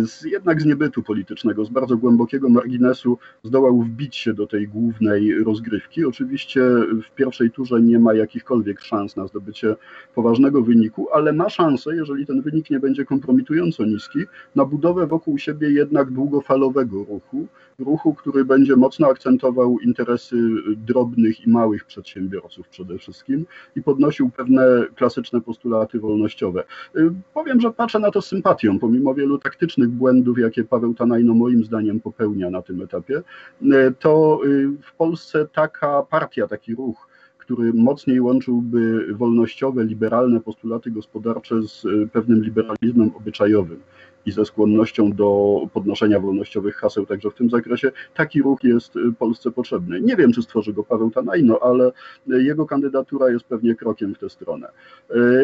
z, 0.05 0.25
jednak 0.25 0.63
z 0.63 0.65
niebytu 0.65 1.03
politycznego, 1.03 1.65
z 1.65 1.71
bardzo 1.71 1.97
głębokiego 1.97 2.49
marginesu 2.49 3.19
zdołał 3.43 3.83
wbić 3.83 4.17
się 4.17 4.35
do 4.35 4.47
tej 4.47 4.69
głównej 4.69 5.45
rozgrywki. 5.45 6.05
Oczywiście 6.05 6.61
w 7.11 7.15
pierwszej 7.15 7.51
turze 7.51 7.81
nie 7.81 7.99
ma 7.99 8.15
jakichkolwiek 8.15 8.81
szans 8.81 9.17
na 9.17 9.27
zdobycie 9.27 9.77
poważnego 10.15 10.63
wyniku, 10.63 11.09
ale 11.13 11.33
ma 11.33 11.49
szansę, 11.49 11.97
jeżeli 11.97 12.27
ten 12.27 12.43
wynik 12.43 12.71
nie 12.71 12.81
będzie 12.81 13.05
kompromitująco 13.05 13.85
niski, 13.85 14.19
na 14.55 14.65
budowę 14.65 15.07
wokół 15.07 15.39
siebie 15.39 15.71
jednak 15.71 16.11
długofalowego 16.11 17.05
ruchu, 17.05 17.47
ruchu, 17.79 18.15
który 18.15 18.45
będzie 18.45 18.77
mocno 18.77 19.07
akcentował 19.07 19.79
interesy 19.79 20.37
drobnych 20.77 21.47
i 21.47 21.51
małych 21.51 21.85
przedsiębiorców 21.85 22.69
przede 22.69 22.99
wszystkim 22.99 23.47
i 23.77 23.83
podnosił 23.83 24.31
pewne 24.31 24.87
klasyczne 24.95 25.41
postulaty 25.41 26.01
wolnościowe. 26.01 26.65
Powiem, 27.35 27.61
że 27.61 27.71
patrzę 27.71 27.99
na 27.99 28.11
to 28.11 28.23
z 28.23 28.27
sympatią, 28.27 28.79
pomimo 28.79 29.15
wielu 29.15 29.39
taktycznych 29.39 29.89
błędów, 29.89 30.39
jakie 30.39 30.65
Paweł 30.65 30.95
Tanajno 30.95 31.35
moim 31.35 31.65
zdaniem 31.65 32.01
popełnia 32.01 32.51
na 32.51 32.63
tym 32.63 32.83
etapie, 32.83 33.23
to 33.99 34.41
w 34.83 34.97
Polsce 34.97 35.47
taka 35.53 36.03
partia, 36.03 36.49
taki 36.49 36.75
ruch, 36.75 37.09
który 37.39 37.73
mocniej 37.73 38.21
łączyłby 38.21 39.15
wolnościowe, 39.15 39.85
liberalne 39.85 40.41
postulaty 40.41 40.91
gospodarcze 40.91 41.63
z 41.63 41.87
pewnym 42.13 42.43
liberalizmem 42.43 43.11
obyczajowym 43.17 43.81
i 44.27 44.33
ze 44.33 44.45
skłonnością 44.45 45.13
do 45.13 45.61
podnoszenia 45.73 46.21
wolnościowych 46.21 46.77
haseł 46.77 47.07
także 47.07 47.31
w 47.31 47.35
tym 47.35 47.51
zakresie, 47.51 47.93
taki 48.15 48.43
ruch 48.43 48.65
jest 48.65 48.95
Polsce 49.19 49.51
potrzebny. 49.51 50.01
Nie 50.01 50.17
wiem, 50.17 50.33
czy 50.33 50.43
stworzy 50.43 50.73
go 50.73 50.85
Paweł 50.85 51.11
Tanajno, 51.11 51.59
ale 51.63 51.93
jego 52.27 52.67
kandydatura 52.67 53.31
jest 53.31 53.45
pewnie 53.45 53.75
krokiem 53.75 54.15
w 54.15 54.19
tę 54.19 54.31
stronę. 54.31 54.69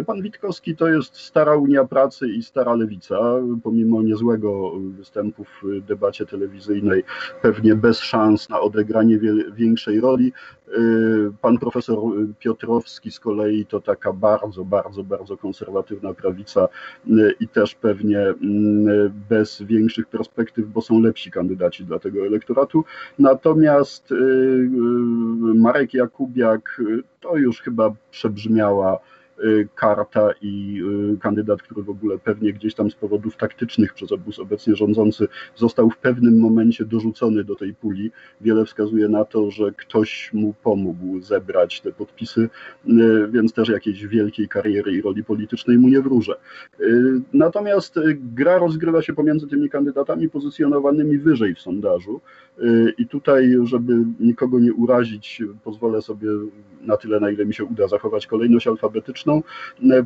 Pan 0.06 0.22
Witkowski 0.22 0.76
to 0.76 0.88
jest 0.88 1.16
stara 1.16 1.56
Unia 1.56 1.84
Pracy 1.84 2.28
i 2.28 2.42
stara 2.42 2.74
Lewica, 2.74 3.20
pomimo 3.62 4.02
niezłego 4.02 4.72
występu 4.78 5.44
w 5.44 5.80
debacie 5.80 6.26
telewizyjnej, 6.26 7.04
pewnie 7.42 7.74
bez 7.74 7.98
szans 7.98 8.48
na 8.48 8.60
odegranie 8.60 9.18
większej 9.54 10.00
roli. 10.00 10.32
Pan 11.40 11.58
profesor 11.58 11.98
Piotrowski 12.38 13.10
z 13.10 13.20
kolei 13.20 13.66
to 13.66 13.80
taka 13.80 14.12
bardzo, 14.12 14.64
bardzo, 14.64 15.04
bardzo 15.04 15.36
konserwatywna 15.36 16.14
prawica 16.14 16.68
i 17.40 17.48
też 17.48 17.74
pewnie 17.74 18.34
bez 19.28 19.62
większych 19.62 20.06
perspektyw, 20.06 20.66
bo 20.66 20.80
są 20.80 21.00
lepsi 21.00 21.30
kandydaci 21.30 21.84
dla 21.84 21.98
tego 21.98 22.26
elektoratu. 22.26 22.84
Natomiast 23.18 24.12
y, 24.12 24.14
y, 24.14 24.68
Marek 25.54 25.94
Jakubiak 25.94 26.82
to 27.20 27.36
już 27.36 27.60
chyba 27.62 27.92
przebrzmiała 28.10 28.98
karta 29.74 30.30
i 30.42 30.82
y, 31.14 31.18
kandydat, 31.20 31.62
który 31.62 31.82
w 31.82 31.90
ogóle 31.90 32.18
pewnie 32.18 32.52
gdzieś 32.52 32.74
tam 32.74 32.90
z 32.90 32.94
powodów 32.94 33.36
taktycznych 33.36 33.94
przez 33.94 34.12
obóz 34.12 34.38
obecnie 34.38 34.76
rządzący 34.76 35.28
został 35.54 35.90
w 35.90 35.98
pewnym 35.98 36.40
momencie 36.40 36.84
dorzucony 36.84 37.44
do 37.44 37.56
tej 37.56 37.74
puli. 37.74 38.10
Wiele 38.40 38.64
wskazuje 38.64 39.08
na 39.08 39.24
to, 39.24 39.50
że 39.50 39.72
ktoś 39.72 40.30
mu 40.32 40.54
pomógł 40.62 41.20
zebrać 41.20 41.80
te 41.80 41.92
podpisy, 41.92 42.48
y, 42.88 43.28
więc 43.28 43.52
też 43.52 43.68
jakiejś 43.68 44.06
wielkiej 44.06 44.48
kariery 44.48 44.92
i 44.92 45.02
roli 45.02 45.24
politycznej 45.24 45.78
mu 45.78 45.88
nie 45.88 46.00
wróżę. 46.00 46.36
Natomiast 47.32 47.94
gra 48.14 48.58
rozgrywa 48.58 49.02
się 49.02 49.12
pomiędzy 49.12 49.48
tymi 49.48 49.68
kandydatami 49.70 50.28
pozycjonowanymi 50.28 51.18
wyżej 51.18 51.54
w 51.54 51.60
sondażu 51.60 52.20
i 52.98 53.06
tutaj, 53.06 53.56
żeby 53.64 54.04
nikogo 54.20 54.60
nie 54.60 54.72
urazić, 54.72 55.42
pozwolę 55.64 56.02
sobie 56.02 56.28
na 56.80 56.96
tyle, 56.96 57.20
na 57.20 57.30
ile 57.30 57.46
mi 57.46 57.54
się 57.54 57.64
uda 57.64 57.88
zachować 57.88 58.26
kolejność 58.26 58.66
alfabetyczną, 58.66 59.25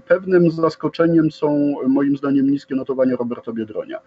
Pewnym 0.09 0.51
zaskoczeniem 0.51 1.31
są 1.31 1.75
moim 1.89 2.17
zdaniem 2.17 2.51
niskie 2.51 2.75
notowania 2.75 3.17
Roberta 3.17 3.53
Biedronia. 3.53 3.99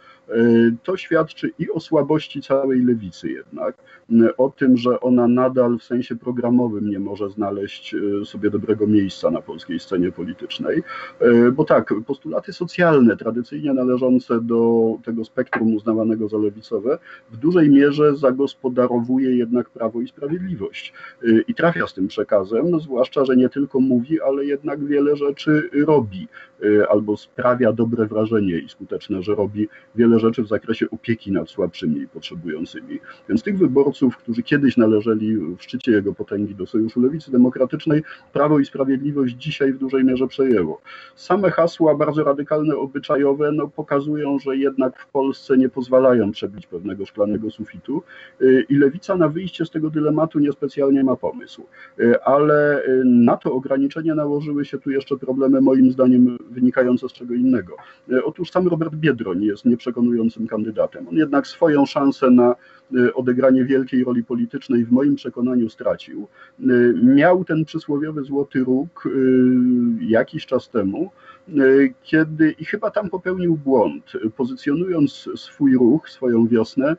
To 0.84 0.98
świadczy 0.98 1.51
i 1.60 1.72
o 1.72 1.79
słabości 1.79 2.41
całej 2.41 2.86
lewicy 2.86 3.32
jednak, 3.32 3.75
o 4.38 4.50
tym, 4.50 4.77
że 4.77 5.00
ona 5.00 5.27
nadal 5.27 5.77
w 5.79 5.84
sensie 5.84 6.15
programowym 6.15 6.89
nie 6.89 7.00
może 7.00 7.29
znaleźć 7.29 7.96
e, 7.96 8.25
sobie 8.25 8.50
dobrego 8.50 8.88
miejsca 8.88 9.32
na 9.32 9.41
polskiej 9.41 9.79
scenie 9.79 10.12
politycznej. 10.12 10.84
E, 11.20 11.51
bo 11.51 11.65
tak, 11.65 11.93
postulaty 12.08 12.53
socjalne, 12.53 13.17
tradycyjnie 13.17 13.74
należące 13.74 14.41
do 14.41 14.84
tego 15.05 15.25
spektrum 15.25 15.75
uznawanego 15.75 16.27
za 16.27 16.38
lewicowe, 16.38 16.98
w 17.32 17.38
dużej 17.38 17.70
mierze 17.70 18.15
zagospodarowuje 18.15 19.38
jednak 19.38 19.70
Prawo 19.70 20.01
i 20.01 20.08
Sprawiedliwość. 20.08 20.93
E, 21.24 21.41
I 21.48 21.53
trafia 21.55 21.88
z 21.88 21.93
tym 21.93 22.08
przekazem, 22.08 22.70
no 22.70 22.79
zwłaszcza, 22.79 23.25
że 23.25 23.36
nie 23.36 23.50
tylko 23.50 23.79
mówi, 23.79 24.22
ale 24.22 24.46
jednak 24.46 24.86
wiele 24.86 25.02
wiele 25.03 25.15
rzeczy 25.15 25.69
robi, 25.86 26.27
albo 26.89 27.17
sprawia 27.17 27.74
dobre 27.74 28.05
wrażenie 28.05 28.58
i 28.58 28.70
skuteczne, 28.70 29.24
że 29.24 29.36
robi 29.36 29.67
wiele 29.96 30.20
rzeczy 30.20 30.43
w 30.43 30.48
zakresie 30.48 30.86
opieki 30.91 31.32
nad 31.32 31.50
słabszymi 31.50 32.01
i 32.01 32.08
potrzebującymi. 32.08 33.00
Więc 33.29 33.43
tych 33.43 33.58
wyborców, 33.58 34.17
którzy 34.17 34.43
kiedyś 34.43 34.77
należeli 34.77 35.38
w 35.38 35.58
szczycie 35.60 35.91
jego 35.91 36.13
potęgi 36.13 36.55
do 36.55 36.65
Sojuszu 36.65 37.01
Lewicy 37.01 37.32
Demokratycznej, 37.32 38.03
Prawo 38.34 38.60
i 38.60 38.65
Sprawiedliwość 38.65 39.36
dzisiaj 39.36 39.74
w 39.74 39.77
dużej 39.77 40.03
mierze 40.03 40.27
przejęło. 40.27 40.82
Same 41.15 41.51
hasła 41.51 41.96
bardzo 41.96 42.24
radykalne, 42.24 42.75
obyczajowe, 42.75 43.51
no, 43.51 43.67
pokazują, 43.67 44.39
że 44.39 44.58
jednak 44.58 45.00
w 45.00 45.08
Polsce 45.08 45.58
nie 45.58 45.70
pozwalają 45.70 46.32
przebić 46.32 46.67
pewnego 46.67 47.05
szklanego 47.05 47.51
sufitu 47.51 48.03
y, 48.41 48.65
i 48.70 48.75
Lewica 48.75 49.15
na 49.15 49.29
wyjście 49.29 49.65
z 49.65 49.70
tego 49.70 49.89
dylematu 49.89 50.39
niespecjalnie 50.39 51.03
ma 51.03 51.15
pomysł. 51.15 51.65
Y, 52.00 52.22
ale 52.24 52.84
na 53.05 53.38
to 53.38 53.53
ograniczenia 53.53 54.15
nałożyły 54.15 54.65
się 54.65 54.77
tu 54.77 54.91
jeszcze 54.91 55.17
problemy 55.17 55.62
moim 55.62 55.91
zdaniem 55.91 56.38
wynikające 56.53 57.10
z 57.10 57.13
czego 57.13 57.33
innego. 57.33 57.75
E, 58.12 58.24
otóż 58.24 58.51
sam 58.51 58.67
Robert 58.67 58.95
Biedroń 58.95 59.43
jest 59.43 59.65
nieprzekonującym 59.65 60.48
kandydatem. 60.48 61.07
On 61.07 61.15
jednak 61.15 61.48
swoją 61.48 61.86
szansę 61.86 62.29
na 62.29 62.55
e, 62.95 63.13
odegranie 63.13 63.65
wielkiej 63.65 64.03
roli 64.03 64.24
politycznej 64.24 64.86
w 64.86 64.91
moim 64.91 65.15
przekonaniu 65.15 65.69
stracił. 65.69 66.27
E, 66.60 66.63
miał 67.03 67.43
ten 67.45 67.65
przysłowiowy 67.65 68.24
złoty 68.24 68.63
róg 68.63 69.10
jakiś 70.01 70.45
czas 70.45 70.69
temu, 70.69 71.12
kiedy 72.03 72.55
i 72.59 72.65
chyba 72.65 72.91
tam 72.91 73.09
popełnił 73.09 73.57
błąd, 73.57 74.12
pozycjonując 74.38 75.29
swój 75.35 75.73
ruch, 75.73 76.09
swoją 76.09 76.47
wiosnę, 76.47 76.95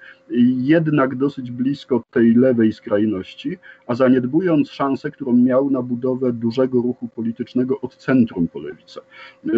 jednak 0.56 1.16
dosyć 1.16 1.50
blisko 1.50 2.02
tej 2.10 2.34
lewej 2.34 2.72
skrajności, 2.72 3.58
a 3.86 3.94
zaniedbując 3.94 4.70
szansę, 4.70 5.10
którą 5.10 5.32
miał 5.32 5.70
na 5.70 5.82
budowę 5.82 6.32
dużego 6.32 6.82
ruchu 6.82 7.08
politycznego 7.08 7.80
od 7.80 7.96
centrum 7.96 8.48
po 8.48 8.58
lewicę. 8.58 9.00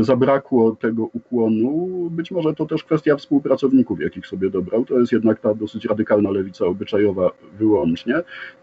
Zabrakło 0.00 0.76
tego 0.76 1.05
ukłonu, 1.05 1.88
być 2.11 2.31
może 2.31 2.55
to 2.55 2.66
też 2.66 2.85
kwestia 2.85 3.16
współpracowników, 3.16 4.00
jakich 4.00 4.26
sobie 4.26 4.50
dobrał, 4.50 4.85
to 4.85 5.00
jest 5.00 5.12
jednak 5.12 5.40
ta 5.40 5.55
dosyć 5.55 5.85
radykalna 5.85 6.31
lewica 6.31 6.66
obyczajowa 6.66 7.31
wyłącznie. 7.59 8.14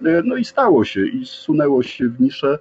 No 0.01 0.35
i 0.35 0.45
stało 0.45 0.85
się 0.85 1.05
i 1.05 1.25
zsunęło 1.25 1.83
się 1.83 2.09
w 2.09 2.21
niszę, 2.21 2.59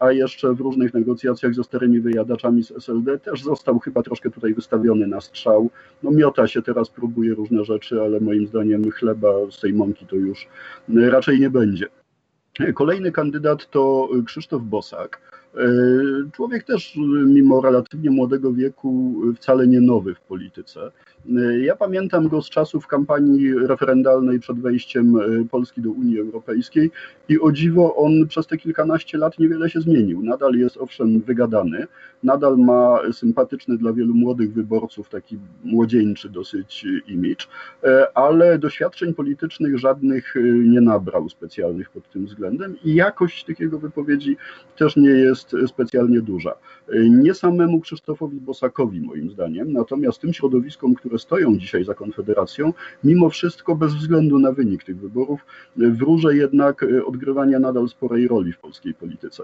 a 0.00 0.12
jeszcze 0.12 0.54
w 0.54 0.60
różnych 0.60 0.94
negocjacjach 0.94 1.54
ze 1.54 1.64
starymi 1.64 2.00
wyjadaczami 2.00 2.64
z 2.64 2.70
SLD 2.70 3.18
też 3.18 3.42
został 3.42 3.78
chyba 3.78 4.02
troszkę 4.02 4.30
tutaj 4.30 4.54
wystawiony 4.54 5.06
na 5.06 5.20
strzał. 5.20 5.70
No 6.02 6.10
miota 6.10 6.46
się 6.48 6.62
teraz, 6.62 6.90
próbuje 6.90 7.34
różne 7.34 7.64
rzeczy, 7.64 8.02
ale 8.02 8.20
moim 8.20 8.46
zdaniem 8.46 8.90
chleba 8.90 9.28
z 9.50 9.60
tej 9.60 9.72
mąki 9.72 10.06
to 10.06 10.16
już 10.16 10.48
raczej 10.88 11.40
nie 11.40 11.50
będzie. 11.50 11.86
Kolejny 12.74 13.12
kandydat 13.12 13.70
to 13.70 14.08
Krzysztof 14.26 14.62
Bosak. 14.62 15.35
Człowiek 16.32 16.64
też, 16.64 16.98
mimo 17.26 17.60
relatywnie 17.60 18.10
młodego 18.10 18.52
wieku, 18.52 19.14
wcale 19.36 19.66
nie 19.66 19.80
nowy 19.80 20.14
w 20.14 20.20
polityce. 20.20 20.90
Ja 21.60 21.76
pamiętam 21.76 22.28
go 22.28 22.42
z 22.42 22.50
czasów 22.50 22.86
kampanii 22.86 23.54
referendalnej 23.54 24.40
przed 24.40 24.60
wejściem 24.60 25.14
Polski 25.50 25.82
do 25.82 25.90
Unii 25.90 26.20
Europejskiej 26.20 26.90
i 27.28 27.40
o 27.40 27.52
dziwo 27.52 27.96
on 27.96 28.26
przez 28.28 28.46
te 28.46 28.58
kilkanaście 28.58 29.18
lat 29.18 29.38
niewiele 29.38 29.70
się 29.70 29.80
zmienił. 29.80 30.22
Nadal 30.22 30.54
jest 30.54 30.76
owszem 30.76 31.20
wygadany, 31.20 31.86
nadal 32.22 32.56
ma 32.56 32.98
sympatyczny 33.12 33.78
dla 33.78 33.92
wielu 33.92 34.14
młodych 34.14 34.52
wyborców 34.52 35.08
taki 35.08 35.38
młodzieńczy 35.64 36.28
dosyć 36.28 36.86
imidż, 37.08 37.48
ale 38.14 38.58
doświadczeń 38.58 39.14
politycznych 39.14 39.78
żadnych 39.78 40.34
nie 40.64 40.80
nabrał 40.80 41.28
specjalnych 41.28 41.90
pod 41.90 42.10
tym 42.10 42.26
względem 42.26 42.76
i 42.84 42.94
jakość 42.94 43.44
tych 43.44 43.60
jego 43.60 43.78
wypowiedzi 43.78 44.36
też 44.76 44.96
nie 44.96 45.10
jest 45.10 45.45
specjalnie 45.66 46.20
duża. 46.20 46.54
Nie 47.10 47.34
samemu 47.34 47.80
Krzysztofowi 47.80 48.40
Bosakowi 48.40 49.00
moim 49.00 49.30
zdaniem, 49.30 49.72
natomiast 49.72 50.20
tym 50.20 50.32
środowiskom, 50.32 50.94
które 50.94 51.18
stoją 51.18 51.58
dzisiaj 51.58 51.84
za 51.84 51.94
Konfederacją, 51.94 52.72
mimo 53.04 53.30
wszystko 53.30 53.76
bez 53.76 53.94
względu 53.94 54.38
na 54.38 54.52
wynik 54.52 54.84
tych 54.84 55.00
wyborów, 55.00 55.40
wróżę 55.76 56.36
jednak 56.36 56.86
odgrywania 57.06 57.58
nadal 57.58 57.88
sporej 57.88 58.28
roli 58.28 58.52
w 58.52 58.58
polskiej 58.58 58.94
polityce. 58.94 59.42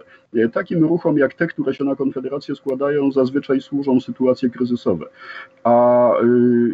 Takim 0.53 0.85
ruchom 0.85 1.19
jak 1.19 1.35
te, 1.35 1.47
które 1.47 1.75
się 1.75 1.85
na 1.85 1.97
Konfederację 1.97 2.55
składają, 2.55 3.13
zazwyczaj 3.13 3.61
służą 3.61 4.01
sytuacje 4.01 4.51
kryzysowe. 4.51 5.07
A 5.65 6.09
y, 6.23 6.25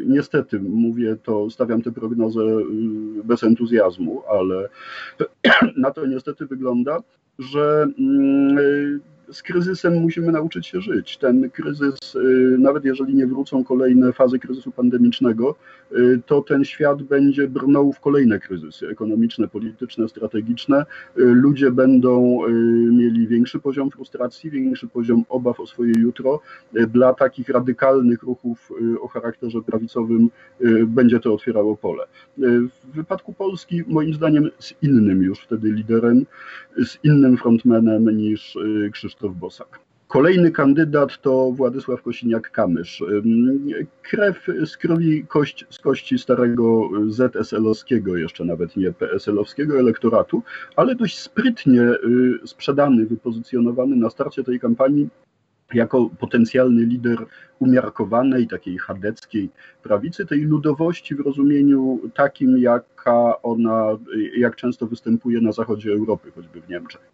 niestety, 0.07 0.61
mówię 0.61 1.17
to, 1.23 1.51
stawiam 1.51 1.83
tę 1.83 1.93
prognozę 1.93 2.41
y, 2.41 3.25
bez 3.25 3.43
entuzjazmu, 3.43 4.23
ale 4.31 4.69
na 5.77 5.91
to 5.91 6.07
niestety 6.07 6.47
wygląda, 6.47 7.03
że 7.39 7.87
y, 8.59 9.18
z 9.33 9.43
kryzysem 9.43 9.95
musimy 9.95 10.33
nauczyć 10.33 10.67
się 10.67 10.81
żyć. 10.81 11.17
Ten 11.17 11.51
kryzys, 11.51 12.15
y, 12.15 12.57
nawet 12.59 12.85
jeżeli 12.85 13.15
nie 13.15 13.27
wrócą 13.27 13.65
kolejne 13.65 14.13
fazy 14.13 14.39
kryzysu 14.39 14.71
pandemicznego, 14.71 15.55
y, 15.93 16.21
to 16.27 16.43
ten 16.43 16.65
świat 16.65 17.03
będzie 17.03 17.49
brnął 17.49 17.93
w 17.93 18.01
kolejne 18.01 18.39
kryzysy 18.39 18.89
ekonomiczne, 18.89 19.49
polityczne, 19.49 20.09
strategiczne. 20.09 20.81
Y, 21.19 21.25
ludzie 21.25 21.71
będą 21.71 22.39
mieli 22.93 23.27
większy 23.27 23.59
poziom 23.59 23.91
frustracji, 23.91 24.51
większy 24.51 24.89
poziom 24.89 25.25
obaw 25.29 25.61
o 25.61 25.67
swoje 25.67 25.93
jutro. 25.99 26.41
Dla 26.73 27.15
takich 27.15 27.49
radykalnych 27.49 28.23
ruchów 28.23 28.73
o 29.01 29.09
charakterze 29.09 29.63
prawicowym 29.63 30.31
będzie 30.87 31.21
to 31.21 31.35
otwierało 31.35 31.77
pole. 31.77 32.05
W 32.39 32.95
wypadku 32.95 33.33
Polski, 33.33 33.83
moim 33.87 34.15
zdaniem, 34.15 34.51
z 34.59 34.75
innym 34.83 35.23
już 35.23 35.41
wtedy 35.41 35.73
liderem, 35.73 36.27
z 36.77 36.99
innym 37.05 37.37
frontmanem 37.37 38.17
niż 38.17 38.59
Krzysztof 38.93 39.18
Krzysztof 39.19 39.37
Bosak. 39.37 39.81
Kolejny 40.09 40.51
kandydat 40.51 41.21
to 41.21 41.53
Władysław 41.53 42.03
Kosiniak-Kamysz. 42.03 43.03
Krew 44.03 44.47
z 44.65 44.77
krwi, 44.77 45.25
kość 45.29 45.65
z 45.71 45.79
kości 45.79 46.19
starego 46.19 46.91
ZSL-owskiego, 47.09 48.17
jeszcze 48.17 48.45
nawet 48.45 48.77
nie 48.77 48.93
PSL-owskiego 48.93 49.79
elektoratu, 49.79 50.43
ale 50.77 50.95
dość 50.95 51.19
sprytnie 51.19 51.83
y, 51.83 52.47
sprzedany, 52.47 53.07
wypozycjonowany 53.07 53.97
na 53.97 54.11
starcie 54.11 54.45
tej 54.45 54.61
kampanii 54.61 55.09
jako 55.75 56.11
potencjalny 56.19 56.85
lider 56.85 57.19
umiarkowanej, 57.59 58.47
takiej 58.47 58.79
chadeckiej 58.79 59.51
prawicy, 59.83 60.27
tej 60.27 60.41
ludowości 60.41 61.15
w 61.15 61.21
rozumieniu 61.21 62.01
takim, 62.15 62.59
jaka 62.59 63.43
ona, 63.43 63.87
jak 64.37 64.57
często 64.57 64.87
występuje 64.87 65.41
na 65.41 65.53
zachodzie 65.53 65.93
Europy, 65.93 66.31
choćby 66.35 66.61
w 66.61 66.69
Niemczech. 66.69 67.13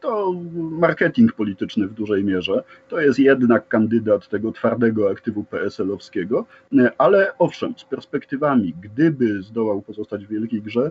To 0.00 0.34
marketing 0.70 1.32
polityczny 1.32 1.88
w 1.88 1.94
dużej 1.94 2.24
mierze. 2.24 2.64
To 2.88 3.00
jest 3.00 3.18
jednak 3.18 3.68
kandydat 3.68 4.28
tego 4.28 4.52
twardego 4.52 5.10
aktywu 5.10 5.44
PSL-owskiego, 5.44 6.44
ale 6.98 7.38
owszem, 7.38 7.74
z 7.76 7.84
perspektywami, 7.84 8.74
gdyby 8.82 9.42
zdołał 9.42 9.82
pozostać 9.82 10.26
w 10.26 10.28
wielkiej 10.28 10.62
grze, 10.62 10.90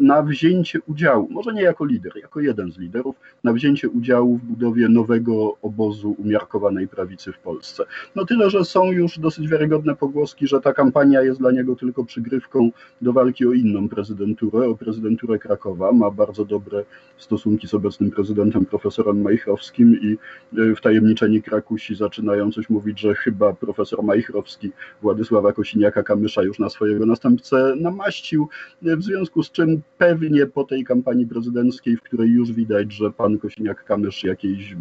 na 0.00 0.22
wzięcie 0.22 0.80
udziału, 0.86 1.28
może 1.30 1.52
nie 1.52 1.62
jako 1.62 1.84
lider, 1.84 2.12
jako 2.16 2.40
jeden 2.40 2.72
z 2.72 2.78
liderów, 2.78 3.16
na 3.44 3.52
wzięcie 3.52 3.88
udziału 3.88 4.36
w 4.36 4.42
budowie 4.42 4.88
nowego 4.88 5.56
obozu 5.62 6.14
umiarkowanej 6.18 6.88
prawicy 6.88 7.32
w 7.32 7.38
Polsce. 7.38 7.55
Polsce. 7.56 7.84
No 8.16 8.24
tyle, 8.24 8.50
że 8.50 8.64
są 8.64 8.92
już 8.92 9.18
dosyć 9.18 9.48
wiarygodne 9.48 9.96
pogłoski, 9.96 10.46
że 10.46 10.60
ta 10.60 10.72
kampania 10.72 11.22
jest 11.22 11.40
dla 11.40 11.50
niego 11.52 11.76
tylko 11.76 12.04
przygrywką 12.04 12.70
do 13.02 13.12
walki 13.12 13.46
o 13.46 13.52
inną 13.52 13.88
prezydenturę, 13.88 14.68
o 14.68 14.76
prezydenturę 14.76 15.38
Krakowa. 15.38 15.92
Ma 15.92 16.10
bardzo 16.10 16.44
dobre 16.44 16.84
stosunki 17.18 17.68
z 17.68 17.74
obecnym 17.74 18.10
prezydentem 18.10 18.66
profesorem 18.66 19.22
Majchrowskim 19.22 20.00
i 20.02 20.16
e, 20.58 20.74
wtajemniczeni 20.74 21.42
Krakusi 21.42 21.94
zaczynają 21.94 22.52
coś 22.52 22.70
mówić, 22.70 23.00
że 23.00 23.14
chyba 23.14 23.52
profesor 23.52 24.02
Majchrowski 24.02 24.70
Władysława 25.02 25.50
Kosiniaka-Kamysza 25.50 26.44
już 26.44 26.58
na 26.58 26.70
swojego 26.70 27.06
następcę 27.06 27.74
namaścił, 27.80 28.48
w 28.82 29.02
związku 29.02 29.42
z 29.42 29.50
czym 29.50 29.82
pewnie 29.98 30.46
po 30.46 30.64
tej 30.64 30.84
kampanii 30.84 31.26
prezydenckiej, 31.26 31.96
w 31.96 32.02
której 32.02 32.30
już 32.30 32.52
widać, 32.52 32.92
że 32.92 33.10
pan 33.10 33.38
Kosiniak-Kamysz 33.38 34.26
jakiejś 34.26 34.76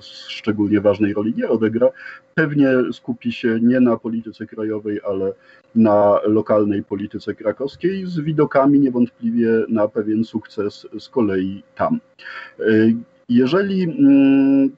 szczególnie 0.00 0.80
ważnej 0.80 1.14
roli 1.14 1.34
nie 1.36 1.48
odegra, 1.48 1.88
pewnie 2.34 2.68
skupi 2.92 3.32
się 3.32 3.58
nie 3.62 3.80
na 3.80 3.96
polityce 3.96 4.46
krajowej, 4.46 5.00
ale 5.04 5.32
na 5.74 6.20
lokalnej 6.24 6.84
polityce 6.84 7.34
krakowskiej, 7.34 8.06
z 8.06 8.20
widokami 8.20 8.80
niewątpliwie 8.80 9.48
na 9.68 9.88
pewien 9.88 10.24
sukces 10.24 10.86
z 10.98 11.08
kolei 11.08 11.62
tam. 11.74 12.00
Jeżeli 13.28 13.82
mm, 13.82 14.70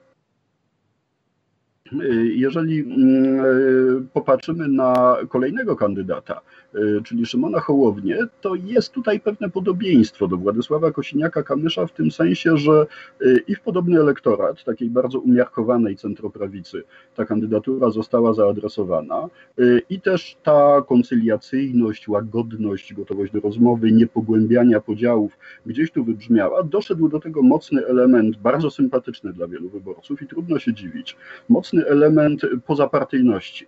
jeżeli 2.35 2.79
mm, 2.79 4.07
popatrzymy 4.13 4.67
na 4.67 5.17
kolejnego 5.29 5.75
kandydata, 5.75 6.41
Y, 6.75 7.01
czyli 7.03 7.25
Szymona 7.25 7.59
Hołownię, 7.59 8.17
to 8.41 8.55
jest 8.55 8.93
tutaj 8.93 9.19
pewne 9.19 9.49
podobieństwo 9.49 10.27
do 10.27 10.37
Władysława 10.37 10.89
Kosiniaka-Kamysza 10.89 11.87
w 11.87 11.91
tym 11.91 12.11
sensie, 12.11 12.57
że 12.57 12.85
y, 13.21 13.43
i 13.47 13.55
w 13.55 13.61
podobny 13.61 13.99
elektorat, 13.99 14.63
takiej 14.63 14.89
bardzo 14.89 15.19
umiarkowanej 15.19 15.95
centroprawicy, 15.95 16.83
ta 17.15 17.25
kandydatura 17.25 17.89
została 17.89 18.33
zaadresowana 18.33 19.29
y, 19.59 19.81
i 19.89 20.01
też 20.01 20.37
ta 20.43 20.81
koncyliacyjność, 20.87 22.07
łagodność, 22.07 22.93
gotowość 22.93 23.33
do 23.33 23.39
rozmowy, 23.39 23.91
niepogłębiania 23.91 24.79
podziałów 24.79 25.37
gdzieś 25.65 25.91
tu 25.91 26.03
wybrzmiała. 26.03 26.63
Doszedł 26.63 27.09
do 27.09 27.19
tego 27.19 27.41
mocny 27.41 27.85
element, 27.85 28.37
bardzo 28.37 28.71
sympatyczny 28.71 29.33
dla 29.33 29.47
wielu 29.47 29.69
wyborców 29.69 30.21
i 30.21 30.27
trudno 30.27 30.59
się 30.59 30.73
dziwić, 30.73 31.17
mocny 31.49 31.78
element 31.87 32.41
pozapartyjności 32.65 33.67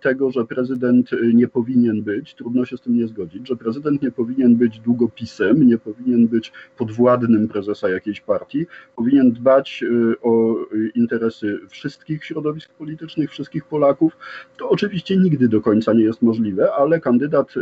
tego, 0.00 0.30
że 0.30 0.44
prezydent 0.44 1.10
nie 1.34 1.48
powinien 1.48 2.02
być, 2.02 2.34
trudno 2.34 2.64
się 2.64 2.76
z 2.76 2.80
tym 2.80 2.96
nie 2.96 3.06
zgodzić, 3.06 3.48
że 3.48 3.56
prezydent 3.56 4.02
nie 4.02 4.10
powinien 4.10 4.56
być 4.56 4.80
długopisem, 4.80 5.66
nie 5.66 5.78
powinien 5.78 6.28
być 6.28 6.52
podwładnym 6.76 7.48
prezesa 7.48 7.88
jakiejś 7.88 8.20
partii, 8.20 8.66
powinien 8.96 9.32
dbać 9.32 9.82
y, 9.82 10.20
o 10.22 10.56
interesy 10.94 11.58
wszystkich 11.68 12.24
środowisk 12.24 12.70
politycznych, 12.72 13.30
wszystkich 13.30 13.64
Polaków. 13.64 14.16
To 14.56 14.70
oczywiście 14.70 15.16
nigdy 15.16 15.48
do 15.48 15.60
końca 15.60 15.92
nie 15.92 16.04
jest 16.04 16.22
możliwe, 16.22 16.72
ale 16.72 17.00
kandydat 17.00 17.56
y, 17.56 17.60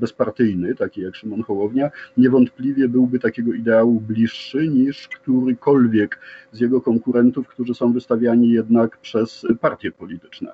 bezpartyjny, 0.00 0.74
taki 0.74 1.00
jak 1.00 1.16
Szymon 1.16 1.42
Hołownia, 1.42 1.90
niewątpliwie 2.16 2.88
byłby 2.88 3.18
takiego 3.18 3.52
ideału 3.52 4.00
bliższy 4.00 4.68
niż 4.68 5.08
którykolwiek 5.08 6.18
z 6.52 6.60
jego 6.60 6.80
konkurentów, 6.80 7.48
którzy 7.48 7.74
są 7.74 7.92
wystawiani 7.92 8.50
jednak 8.50 8.98
przez 8.98 9.46
partie 9.60 9.92
polityczne. 9.92 10.52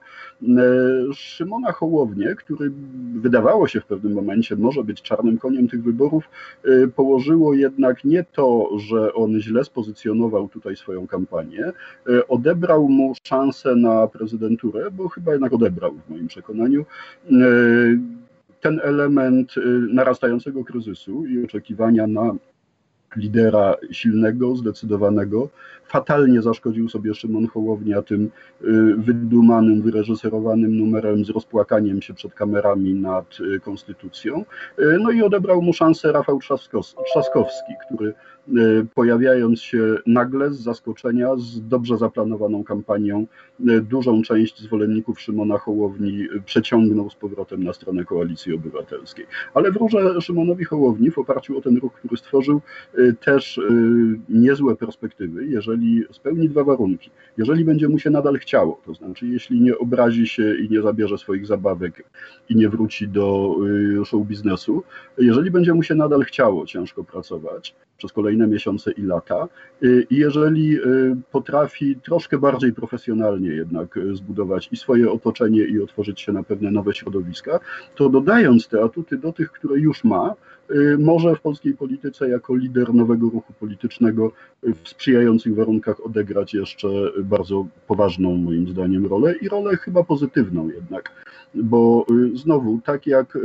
Szymona 1.13 1.73
Hołownię, 1.73 2.35
który 2.35 2.73
wydawało 3.15 3.69
się 3.69 3.81
w 3.81 3.87
pewnym 3.87 4.13
momencie 4.13 4.57
może 4.57 4.85
być 4.85 5.03
czarnym 5.03 5.39
koniem 5.39 5.69
tych 5.69 5.83
wyborów, 5.83 6.25
e, 6.65 6.89
położyło 6.89 7.55
jednak 7.55 8.05
nie 8.05 8.25
to, 8.25 8.71
że 8.79 9.15
on 9.15 9.41
źle 9.41 9.65
spozycjonował 9.65 10.49
tutaj 10.49 10.77
swoją 10.77 11.07
kampanię, 11.07 11.65
e, 12.09 12.29
odebrał 12.29 12.89
mu 12.89 13.13
szansę 13.23 13.77
na 13.77 14.07
prezydenturę, 14.07 14.91
bo 14.91 15.09
chyba 15.09 15.33
jednak 15.33 15.53
odebrał 15.53 15.93
w 15.93 16.11
moim 16.11 16.29
przekonaniu 16.29 16.85
ten 18.61 18.81
element 18.83 19.55
narastającego 19.93 20.65
kryzysu 20.65 21.27
i 21.27 21.45
oczekiwania 21.45 22.07
na 22.07 22.35
lidera 23.17 23.75
silnego, 23.91 24.57
zdecydowanego. 24.57 25.49
Fatalnie 25.87 26.43
zaszkodził 26.43 26.89
sobie 26.89 27.15
Szymon 27.15 27.47
Hołownia 27.47 28.03
tym 28.03 28.25
y, 28.25 28.69
wydumanym, 28.97 29.83
wyreżyserowanym 29.83 30.79
numerem 30.79 31.25
z 31.25 31.31
rozpłakaniem 31.31 32.03
się 32.03 32.15
przed 32.15 32.35
kamerami 32.35 32.95
nad 32.95 33.39
y, 33.41 33.61
konstytucją. 33.61 34.45
Y, 34.79 34.99
no 35.01 35.11
i 35.11 35.23
odebrał 35.23 35.63
mu 35.63 35.73
szansę 35.73 36.13
Rafał 36.13 36.39
Trzaskowski, 37.05 37.73
który 37.87 38.15
pojawiając 38.95 39.63
się 39.63 39.97
nagle 40.07 40.51
z 40.51 40.61
zaskoczenia, 40.61 41.37
z 41.37 41.69
dobrze 41.69 41.99
zaplanowaną 41.99 42.65
kampanią, 42.65 43.27
dużą 43.83 44.23
część 44.23 44.61
zwolenników 44.61 45.21
Szymona 45.21 45.59
Hołowni 45.59 46.29
przeciągnął 46.45 47.11
z 47.11 47.15
powrotem 47.15 47.65
na 47.65 47.73
stronę 47.73 48.05
Koalicji 48.05 48.55
Obywatelskiej. 48.55 49.27
Ale 49.55 49.73
wróżę 49.73 50.21
Szymonowi 50.21 50.65
Hołowni 50.65 51.11
w 51.11 51.19
oparciu 51.19 51.59
o 51.59 51.61
ten 51.61 51.77
ruch, 51.77 51.93
który 51.93 52.17
stworzył, 52.17 52.61
też 53.21 53.61
niezłe 54.29 54.77
perspektywy, 54.77 55.47
jeżeli 55.47 56.05
spełni 56.13 56.49
dwa 56.49 56.65
warunki. 56.65 57.11
Jeżeli 57.39 57.65
będzie 57.65 57.89
mu 57.89 57.99
się 57.99 58.11
nadal 58.11 58.39
chciało, 58.39 58.81
to 58.87 58.95
znaczy 58.95 59.27
jeśli 59.27 59.61
nie 59.61 59.79
obrazi 59.79 60.27
się 60.27 60.55
i 60.57 60.69
nie 60.71 60.83
zabierze 60.83 61.19
swoich 61.19 61.47
zabawek 61.47 62.05
i 62.49 62.57
nie 62.57 62.69
wróci 62.69 63.09
do 63.09 63.57
show 64.05 64.27
biznesu, 64.27 64.83
jeżeli 65.19 65.51
będzie 65.51 65.75
mu 65.75 65.83
się 65.83 65.95
nadal 65.95 66.25
chciało 66.25 66.67
ciężko 66.67 67.05
pracować 67.05 67.75
przez 68.03 68.13
kolejne 68.13 68.47
miesiące 68.47 68.93
i 68.93 69.03
lata. 69.03 69.49
I 70.11 70.17
jeżeli 70.17 70.79
potrafi 71.33 71.97
troszkę 71.97 72.39
bardziej 72.39 72.73
profesjonalnie 72.73 73.49
jednak 73.49 73.99
zbudować 74.13 74.69
i 74.73 74.77
swoje 74.77 75.11
otoczenie 75.11 75.65
i 75.65 75.83
otworzyć 75.83 76.21
się 76.21 76.33
na 76.33 76.43
pewne 76.43 76.71
nowe 76.71 76.95
środowiska, 76.95 77.61
to 77.95 78.09
dodając 78.09 78.69
te 78.69 78.85
atuty 78.85 79.19
do 79.19 79.33
tych, 79.33 79.53
które 79.53 79.79
już 79.79 80.05
ma, 80.05 80.31
y, 80.31 80.52
może 80.99 81.37
w 81.37 81.41
polskiej 81.41 81.75
polityce 81.75 82.29
jako 82.29 82.57
lider 82.57 82.95
nowego 82.95 83.31
ruchu 83.31 83.53
politycznego 83.61 84.33
w 84.63 84.89
sprzyjających 84.89 85.55
warunkach 85.55 86.07
odegrać 86.07 86.55
jeszcze 86.55 86.89
bardzo 87.25 87.67
poważną 87.87 88.37
moim 88.37 88.69
zdaniem 88.69 89.07
rolę 89.07 89.35
i 89.37 89.49
rolę 89.49 89.77
chyba 89.77 90.05
pozytywną 90.05 90.69
jednak, 90.69 91.11
bo 91.55 92.07
y, 92.35 92.37
znowu 92.37 92.81
tak 92.85 93.07
jak 93.07 93.39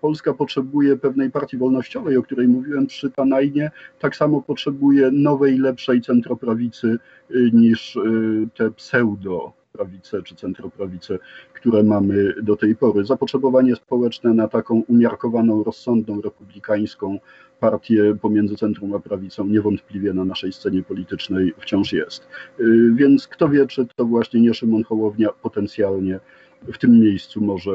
Polska 0.00 0.34
potrzebuje 0.34 0.96
pewnej 0.96 1.30
partii 1.30 1.56
wolnościowej, 1.56 2.16
o 2.16 2.22
której 2.22 2.48
mówiłem 2.48 2.86
przy 2.86 3.10
Tanajnie, 3.10 3.70
tak 3.98 4.16
samo 4.16 4.42
potrzebuje 4.42 5.10
nowej, 5.10 5.58
lepszej 5.58 6.00
centroprawicy 6.00 6.98
y, 7.30 7.50
niż 7.52 7.98
te 8.54 8.70
pseudo 8.70 9.57
prawice 9.78 10.22
czy 10.22 10.34
centroprawice, 10.34 11.18
które 11.54 11.82
mamy 11.82 12.34
do 12.42 12.56
tej 12.56 12.76
pory. 12.76 13.04
Zapotrzebowanie 13.04 13.76
społeczne 13.76 14.34
na 14.34 14.48
taką 14.48 14.82
umiarkowaną, 14.88 15.64
rozsądną, 15.64 16.20
republikańską 16.20 17.18
partię 17.60 18.16
pomiędzy 18.20 18.56
centrum 18.56 18.94
a 18.94 18.98
prawicą 18.98 19.46
niewątpliwie 19.46 20.12
na 20.14 20.24
naszej 20.24 20.52
scenie 20.52 20.82
politycznej 20.82 21.54
wciąż 21.58 21.92
jest. 21.92 22.28
Y, 22.60 22.92
więc 22.94 23.28
kto 23.28 23.48
wie, 23.48 23.66
czy 23.66 23.86
to 23.96 24.04
właśnie 24.04 24.40
nie 24.40 24.54
Szymon 24.54 24.84
Hołownia 24.84 25.28
potencjalnie 25.42 26.20
w 26.62 26.78
tym 26.78 27.00
miejscu 27.00 27.40
może 27.40 27.72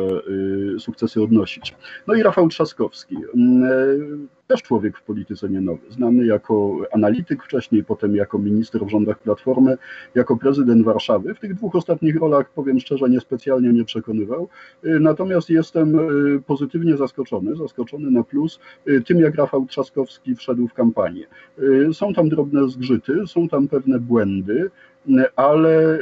y, 0.76 0.80
sukcesy 0.80 1.22
odnosić. 1.22 1.76
No 2.08 2.13
i 2.13 2.24
Rafał 2.24 2.48
Trzaskowski, 2.48 3.15
e, 3.15 3.19
też 4.48 4.62
człowiek 4.62 4.98
w 4.98 5.04
polityce 5.04 5.50
nie 5.50 5.62
nowy, 5.62 5.91
znany 5.91 6.26
jako 6.26 6.78
analityk 6.91 7.43
wcześniej, 7.43 7.84
potem 7.84 8.15
jako 8.15 8.39
minister 8.39 8.86
w 8.86 8.89
rządach 8.89 9.19
Platformy, 9.19 9.78
jako 10.15 10.38
prezydent 10.38 10.84
Warszawy. 10.86 11.34
W 11.34 11.39
tych 11.39 11.54
dwóch 11.54 11.76
ostatnich 11.76 12.15
rolach, 12.15 12.50
powiem 12.50 12.80
szczerze, 12.80 13.10
niespecjalnie 13.10 13.69
mnie 13.69 13.86
przekonywał, 13.86 14.50
y, 14.86 15.00
natomiast 15.00 15.50
jestem 15.50 16.00
y, 16.36 16.41
pozytywnie 16.41 16.98
zaskoczony, 16.98 17.56
zaskoczony 17.56 18.12
na 18.12 18.24
plus 18.24 18.60
tym, 19.06 19.19
jak 19.19 19.36
Rafał 19.36 19.65
Trzaskowski 19.65 20.36
wszedł 20.36 20.67
w 20.67 20.74
kampanię. 20.74 21.28
Są 21.93 22.13
tam 22.13 22.30
drobne 22.30 22.69
zgrzyty, 22.69 23.28
są 23.28 23.50
tam 23.50 23.67
pewne 23.67 24.00
błędy, 24.00 24.72
ale 25.36 26.00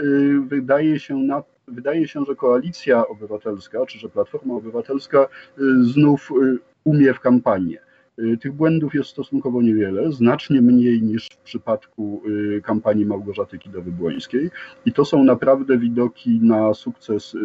wydaje 0.47 0.99
się 0.99 1.15
na 1.15 1.43
wydaje 1.67 2.07
się, 2.07 2.23
że 2.27 2.35
koalicja 2.35 3.07
obywatelska, 3.07 3.85
czy 3.85 3.99
że 3.99 4.09
Platforma 4.09 4.53
Obywatelska 4.53 5.23
y, 5.23 5.83
znów 5.83 6.31
y, 6.31 6.57
umie 6.83 7.13
w 7.13 7.19
kampanię. 7.19 7.79
Y, 8.19 8.37
tych 8.37 8.53
błędów 8.53 8.93
jest 8.93 9.09
stosunkowo 9.09 9.61
niewiele, 9.61 10.11
znacznie 10.11 10.61
mniej 10.61 11.01
niż 11.01 11.27
w 11.27 11.37
przypadku 11.37 12.23
kampanii 12.63 13.05
Małgorzaty 13.05 13.57
Kidawy-Błońskiej 13.57 14.49
i 14.85 14.93
to 14.93 15.05
są 15.05 15.23
naprawdę 15.23 15.77
widoki 15.77 16.39
na 16.41 16.73
sukces 16.73 17.37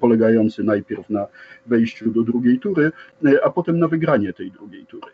polegający 0.00 0.64
najpierw 0.64 1.10
na 1.10 1.26
wejściu 1.66 2.10
do 2.10 2.22
drugiej 2.22 2.58
tury, 2.58 2.92
a 3.42 3.50
potem 3.50 3.78
na 3.78 3.88
wygranie 3.88 4.32
tej 4.32 4.50
drugiej 4.50 4.86
tury. 4.86 5.12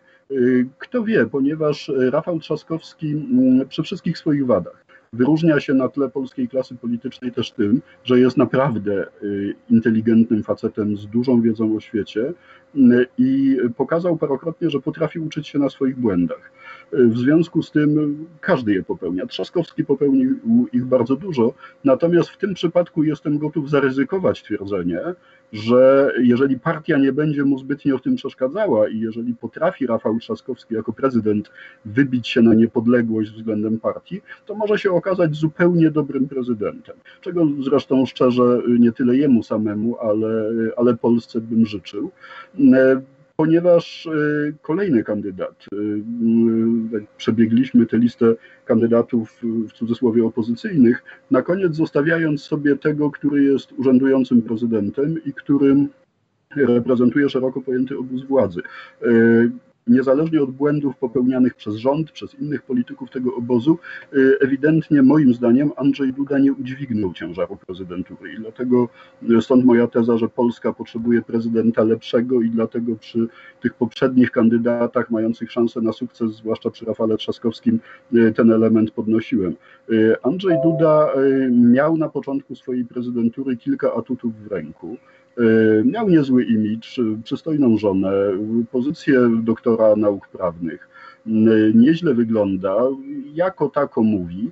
Kto 0.79 1.05
wie, 1.05 1.27
ponieważ 1.27 1.93
Rafał 2.11 2.39
Trzaskowski 2.39 3.13
mm, 3.13 3.69
przy 3.69 3.83
wszystkich 3.83 4.19
swoich 4.19 4.47
wadach 4.47 4.82
Wyróżnia 5.15 5.61
się 5.61 5.75
na 5.75 5.89
tle 5.89 6.09
polskiej 6.09 6.49
klasy 6.49 6.75
politycznej 6.75 7.33
też 7.33 7.51
tym, 7.51 7.83
że 8.05 8.21
jest 8.21 8.37
naprawdę 8.37 9.07
y, 9.23 9.55
inteligentnym 9.71 10.43
facetem 10.43 10.97
z 10.97 11.07
dużą 11.07 11.41
wiedzą 11.41 11.77
o 11.77 11.81
świecie 11.81 12.33
y, 12.77 13.07
i 13.19 13.57
pokazał 13.77 14.17
parokrotnie, 14.17 14.71
że 14.71 14.81
potrafi 14.81 15.19
uczyć 15.19 15.49
się 15.49 15.59
na 15.59 15.71
swoich 15.71 15.97
błędach. 15.97 16.53
W 16.93 17.19
związku 17.19 17.63
z 17.63 17.71
tym 17.71 18.17
każdy 18.41 18.75
je 18.75 18.83
popełnia. 18.83 19.27
Trzaskowski 19.27 19.85
popełnił 19.85 20.39
ich 20.73 20.85
bardzo 20.85 21.17
dużo, 21.17 21.55
natomiast 21.85 22.29
w 22.29 22.39
tym 22.39 22.55
przypadku 22.55 23.03
jestem 23.03 23.39
gotów 23.39 23.71
zaryzykować 23.71 24.43
twierdzenie, 24.43 25.01
że 25.53 26.13
jeżeli 26.23 26.59
partia 26.59 26.99
nie 26.99 27.13
będzie 27.13 27.45
mu 27.45 27.59
zbytnio 27.59 27.99
w 27.99 28.03
tym 28.03 28.17
przeszkadzała 28.17 28.89
i 28.89 29.01
jeżeli 29.01 29.35
potrafi 29.35 29.87
Rafał 29.87 30.19
Trzaskowski 30.19 30.75
jako 30.75 30.93
prezydent 30.93 31.51
wybić 31.85 32.29
się 32.29 32.43
na 32.43 32.55
niepodległość 32.55 33.31
względem 33.31 33.81
partii, 33.81 34.21
to 34.47 34.55
może 34.55 34.79
się 34.79 34.93
okazać 34.93 35.35
zupełnie 35.35 35.91
dobrym 35.91 36.29
prezydentem. 36.29 36.97
Czego 37.21 37.47
zresztą 37.61 38.07
szczerze 38.07 38.63
nie 38.79 38.93
tyle 38.93 39.17
jemu 39.17 39.43
samemu, 39.43 39.99
ale, 39.99 40.45
ale 40.77 40.97
Polsce 40.97 41.41
bym 41.41 41.67
życzył 41.67 42.11
ponieważ 43.37 44.07
y, 44.07 44.55
kolejny 44.63 45.05
kandydat, 45.05 45.67
y, 45.75 45.77
y, 46.97 47.07
przebiegliśmy 47.17 47.87
tę 47.87 47.99
listę 47.99 48.35
kandydatów 48.65 49.41
w 49.43 49.73
cudzysłowie 49.73 50.25
opozycyjnych, 50.25 51.05
na 51.31 51.43
koniec 51.43 51.75
zostawiając 51.77 52.43
sobie 52.43 52.77
tego, 52.77 53.11
który 53.11 53.45
jest 53.45 53.73
urzędującym 53.73 54.43
prezydentem 54.43 55.25
i 55.25 55.33
którym 55.33 55.89
reprezentuje 56.57 57.29
szeroko 57.29 57.61
pojęty 57.61 57.99
obóz 57.99 58.25
władzy 58.25 58.63
niezależnie 59.87 60.43
od 60.43 60.51
błędów 60.51 60.97
popełnianych 60.97 61.55
przez 61.55 61.75
rząd, 61.75 62.11
przez 62.11 62.35
innych 62.35 62.63
polityków 62.63 63.11
tego 63.11 63.35
obozu, 63.35 63.79
y, 64.15 64.37
ewidentnie 64.41 65.03
moim 65.03 65.35
zdaniem 65.35 65.71
Andrzej 65.77 66.13
Duda 66.13 66.39
nie 66.39 66.53
udźwignął 66.53 67.13
ciężaru 67.13 67.57
prezydentury 67.67 68.33
i 68.33 68.37
dlatego 68.37 68.89
y, 69.31 69.43
stąd 69.43 69.65
moja 69.65 69.87
teza, 69.87 70.19
że 70.19 70.29
Polska 70.29 70.73
potrzebuje 70.73 71.23
prezydenta 71.23 71.85
lepszego 71.85 72.43
i 72.43 72.51
dlatego 72.51 72.97
przy 72.97 73.29
tych 73.61 73.75
poprzednich 73.75 74.31
kandydatach 74.31 75.11
mających 75.11 75.53
szansę 75.53 75.81
na 75.81 75.93
sukces, 75.93 76.33
zwłaszcza 76.33 76.71
przy 76.71 76.85
Rafale 76.85 77.17
Trzaskowskim, 77.17 77.81
y, 78.15 78.33
ten 78.37 78.53
element 78.53 78.91
podnosiłem. 78.91 79.55
Andrzej 80.23 80.57
Duda 80.65 81.09
miał 81.51 81.97
na 81.97 82.09
początku 82.09 82.55
swojej 82.55 82.85
prezydentury 82.85 83.57
kilka 83.57 83.95
atutów 83.95 84.35
w 84.43 84.47
ręku. 84.47 84.97
E, 85.39 85.85
miał 85.85 86.09
niezły 86.09 86.45
imidż, 86.45 87.01
przystojną 87.25 87.77
żonę, 87.77 88.13
pozycję 88.71 89.31
doktora 89.43 89.97
nauk 89.97 90.29
prawnych. 90.29 90.89
Nieźle 91.75 92.15
wygląda, 92.15 92.77
jako 93.35 93.69
tako 93.69 94.03
mówi. 94.03 94.51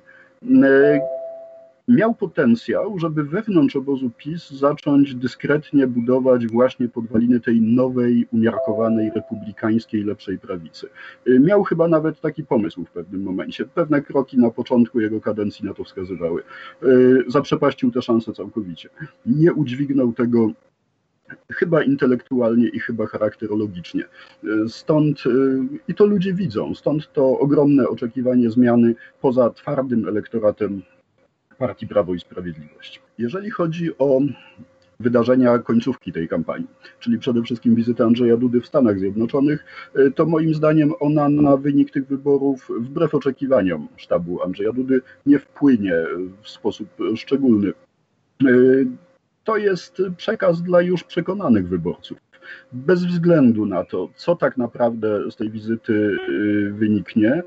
Miał 1.87 2.15
potencjał, 2.15 2.99
żeby 2.99 3.23
wewnątrz 3.23 3.75
obozu 3.75 4.09
PiS 4.17 4.49
zacząć 4.49 5.15
dyskretnie 5.15 5.87
budować 5.87 6.47
właśnie 6.47 6.89
podwaliny 6.89 7.39
tej 7.39 7.61
nowej, 7.61 8.27
umiarkowanej, 8.33 9.11
republikańskiej, 9.15 10.03
lepszej 10.03 10.39
prawicy. 10.39 10.89
Miał 11.39 11.63
chyba 11.63 11.87
nawet 11.87 12.21
taki 12.21 12.43
pomysł 12.43 12.85
w 12.85 12.91
pewnym 12.91 13.23
momencie. 13.23 13.65
Pewne 13.65 14.01
kroki 14.01 14.37
na 14.37 14.51
początku 14.51 14.99
jego 14.99 15.21
kadencji 15.21 15.65
na 15.65 15.73
to 15.73 15.83
wskazywały. 15.83 16.43
Zaprzepaścił 17.27 17.91
tę 17.91 18.01
szansę 18.01 18.33
całkowicie. 18.33 18.89
Nie 19.25 19.53
udźwignął 19.53 20.13
tego 20.13 20.51
chyba 21.53 21.83
intelektualnie 21.83 22.67
i 22.67 22.79
chyba 22.79 23.07
charakterologicznie. 23.07 24.03
Stąd, 24.67 25.25
y, 25.25 25.59
i 25.87 25.95
to 25.95 26.05
ludzie 26.05 26.33
widzą, 26.33 26.75
stąd 26.75 27.13
to 27.13 27.39
ogromne 27.39 27.87
oczekiwanie 27.87 28.49
zmiany 28.49 28.95
poza 29.21 29.49
twardym 29.49 30.07
elektoratem 30.07 30.81
partii 31.57 31.87
Prawo 31.87 32.13
i 32.13 32.19
Sprawiedliwość. 32.19 33.01
Jeżeli 33.17 33.49
chodzi 33.49 33.97
o 33.97 34.21
wydarzenia 34.99 35.59
końcówki 35.59 36.11
tej 36.11 36.27
kampanii, 36.27 36.67
czyli 36.99 37.19
przede 37.19 37.41
wszystkim 37.43 37.75
wizyta 37.75 38.05
Andrzeja 38.05 38.37
Dudy 38.37 38.61
w 38.61 38.67
Stanach 38.67 38.99
Zjednoczonych, 38.99 39.65
y, 39.99 40.11
to 40.11 40.25
moim 40.25 40.53
zdaniem 40.53 40.93
ona 40.99 41.29
na 41.29 41.57
wynik 41.57 41.91
tych 41.91 42.07
wyborów, 42.07 42.71
wbrew 42.79 43.15
oczekiwaniom 43.15 43.87
sztabu 43.97 44.43
Andrzeja 44.43 44.73
Dudy, 44.73 45.01
nie 45.25 45.39
wpłynie 45.39 45.93
w 46.41 46.49
sposób 46.49 46.87
szczególny. 47.15 47.73
To 49.43 49.57
jest 49.57 50.01
przekaz 50.17 50.61
dla 50.61 50.81
już 50.81 51.03
przekonanych 51.03 51.67
wyborców. 51.67 52.17
Bez 52.71 53.05
względu 53.05 53.65
na 53.65 53.83
to, 53.83 54.09
co 54.15 54.35
tak 54.35 54.57
naprawdę 54.57 55.31
z 55.31 55.35
tej 55.35 55.49
wizyty 55.49 55.93
y, 55.93 56.71
wyniknie, 56.71 57.43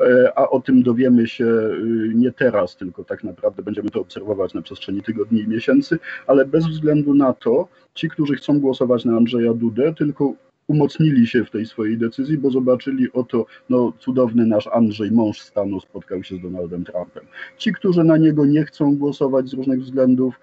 e, 0.00 0.32
a 0.36 0.48
o 0.48 0.60
tym 0.60 0.82
dowiemy 0.82 1.26
się 1.26 1.44
y, 1.44 2.12
nie 2.14 2.32
teraz, 2.32 2.76
tylko 2.76 3.04
tak 3.04 3.24
naprawdę 3.24 3.62
będziemy 3.62 3.90
to 3.90 4.00
obserwować 4.00 4.54
na 4.54 4.62
przestrzeni 4.62 5.02
tygodni 5.02 5.40
i 5.40 5.48
miesięcy, 5.48 5.98
ale 6.26 6.44
bez 6.44 6.66
względu 6.66 7.14
na 7.14 7.32
to, 7.32 7.68
ci, 7.94 8.08
którzy 8.08 8.34
chcą 8.34 8.60
głosować 8.60 9.04
na 9.04 9.16
Andrzeja 9.16 9.54
Dudę, 9.54 9.94
tylko 9.94 10.34
umocnili 10.68 11.26
się 11.26 11.44
w 11.44 11.50
tej 11.50 11.66
swojej 11.66 11.98
decyzji, 11.98 12.38
bo 12.38 12.50
zobaczyli 12.50 13.12
oto, 13.12 13.46
no 13.68 13.92
cudowny 13.98 14.46
nasz 14.46 14.66
Andrzej, 14.66 15.12
mąż 15.12 15.40
stanu, 15.40 15.80
spotkał 15.80 16.22
się 16.22 16.36
z 16.36 16.40
Donaldem 16.40 16.84
Trumpem. 16.84 17.24
Ci, 17.56 17.72
którzy 17.72 18.04
na 18.04 18.16
niego 18.16 18.46
nie 18.46 18.64
chcą 18.64 18.96
głosować 18.96 19.48
z 19.48 19.54
różnych 19.54 19.80
względów, 19.80 20.40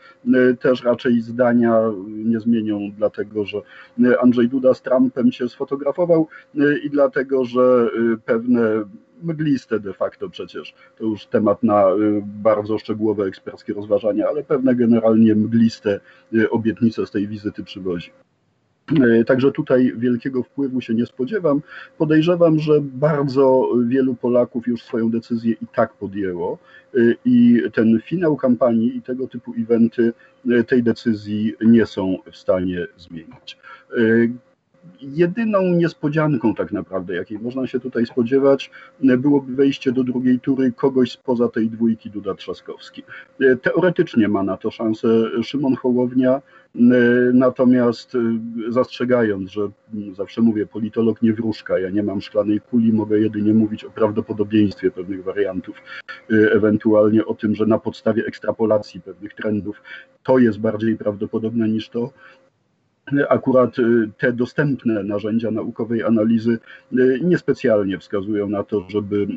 też 0.59 0.83
raczej 0.83 1.21
zdania 1.21 1.79
nie 2.07 2.39
zmienią, 2.39 2.79
dlatego 2.97 3.45
że 3.45 3.61
Andrzej 4.21 4.49
Duda 4.49 4.73
z 4.73 4.81
Trumpem 4.81 5.31
się 5.31 5.49
sfotografował 5.49 6.27
i 6.83 6.89
dlatego, 6.89 7.45
że 7.45 7.89
pewne 8.25 8.83
mgliste 9.23 9.79
de 9.79 9.93
facto 9.93 10.29
przecież, 10.29 10.75
to 10.97 11.05
już 11.05 11.25
temat 11.25 11.63
na 11.63 11.85
bardzo 12.21 12.77
szczegółowe 12.77 13.25
eksperckie 13.25 13.73
rozważania, 13.73 14.27
ale 14.27 14.43
pewne 14.43 14.75
generalnie 14.75 15.35
mgliste 15.35 15.99
obietnice 16.51 17.05
z 17.05 17.11
tej 17.11 17.27
wizyty 17.27 17.63
przywozi. 17.63 18.11
E, 18.91 19.23
także 19.23 19.51
tutaj 19.51 19.93
wielkiego 19.97 20.43
wpływu 20.43 20.81
się 20.81 20.93
nie 20.93 21.05
spodziewam. 21.05 21.61
Podejrzewam, 21.97 22.59
że 22.59 22.81
bardzo 22.81 23.69
wielu 23.87 24.15
Polaków 24.15 24.67
już 24.67 24.83
swoją 24.83 25.09
decyzję 25.09 25.51
i 25.61 25.67
tak 25.73 25.93
podjęło 25.93 26.57
e, 26.95 26.99
i 27.25 27.61
ten 27.73 27.99
finał 28.03 28.35
kampanii 28.35 28.97
i 28.97 29.01
tego 29.01 29.27
typu 29.27 29.53
eventy 29.59 30.13
e, 30.49 30.63
tej 30.63 30.83
decyzji 30.83 31.53
nie 31.61 31.85
są 31.85 32.17
w 32.31 32.37
stanie 32.37 32.87
zmienić. 32.97 33.57
Jedyną 35.01 35.61
niespodzianką 35.61 36.55
tak 36.55 36.71
naprawdę, 36.71 37.15
jakiej 37.15 37.39
można 37.39 37.67
się 37.67 37.79
tutaj 37.79 38.05
spodziewać, 38.05 38.71
byłoby 39.17 39.55
wejście 39.55 39.91
do 39.91 40.03
drugiej 40.03 40.39
tury 40.39 40.71
kogoś 40.71 41.11
spoza 41.11 41.47
tej 41.47 41.69
dwójki 41.69 42.09
Duda 42.09 42.35
Trzaskowski. 42.35 43.03
Teoretycznie 43.61 44.27
ma 44.27 44.43
na 44.43 44.57
to 44.57 44.71
szansę 44.71 45.07
Szymon 45.43 45.75
Hołownia, 45.75 46.41
natomiast 47.33 48.17
zastrzegając, 48.69 49.51
że 49.51 49.69
zawsze 50.13 50.41
mówię, 50.41 50.65
politolog 50.65 51.21
nie 51.21 51.33
wróżka, 51.33 51.79
ja 51.79 51.89
nie 51.89 52.03
mam 52.03 52.21
szklanej 52.21 52.61
kuli, 52.61 52.93
mogę 52.93 53.19
jedynie 53.19 53.53
mówić 53.53 53.83
o 53.83 53.89
prawdopodobieństwie 53.89 54.91
pewnych 54.91 55.23
wariantów, 55.23 55.75
ewentualnie 56.29 57.25
o 57.25 57.33
tym, 57.33 57.55
że 57.55 57.65
na 57.65 57.79
podstawie 57.79 58.25
ekstrapolacji 58.25 59.01
pewnych 59.01 59.33
trendów 59.33 59.81
to 60.23 60.39
jest 60.39 60.59
bardziej 60.59 60.97
prawdopodobne 60.97 61.69
niż 61.69 61.89
to, 61.89 62.11
akurat 63.29 63.79
y, 63.79 64.09
te 64.17 64.33
dostępne 64.33 65.03
narzędzia 65.03 65.51
naukowej 65.51 66.03
analizy 66.03 66.59
y, 66.93 67.19
niespecjalnie 67.23 67.99
wskazują 67.99 68.49
na 68.49 68.63
to, 68.63 68.85
żeby 68.89 69.27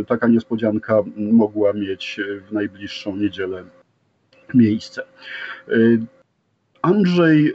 y, 0.00 0.04
taka 0.04 0.28
niespodzianka 0.28 1.02
mogła 1.16 1.72
mieć 1.72 2.20
w 2.48 2.52
najbliższą 2.52 3.16
niedzielę 3.16 3.64
miejsce. 4.54 5.02
Andrzej 6.84 7.52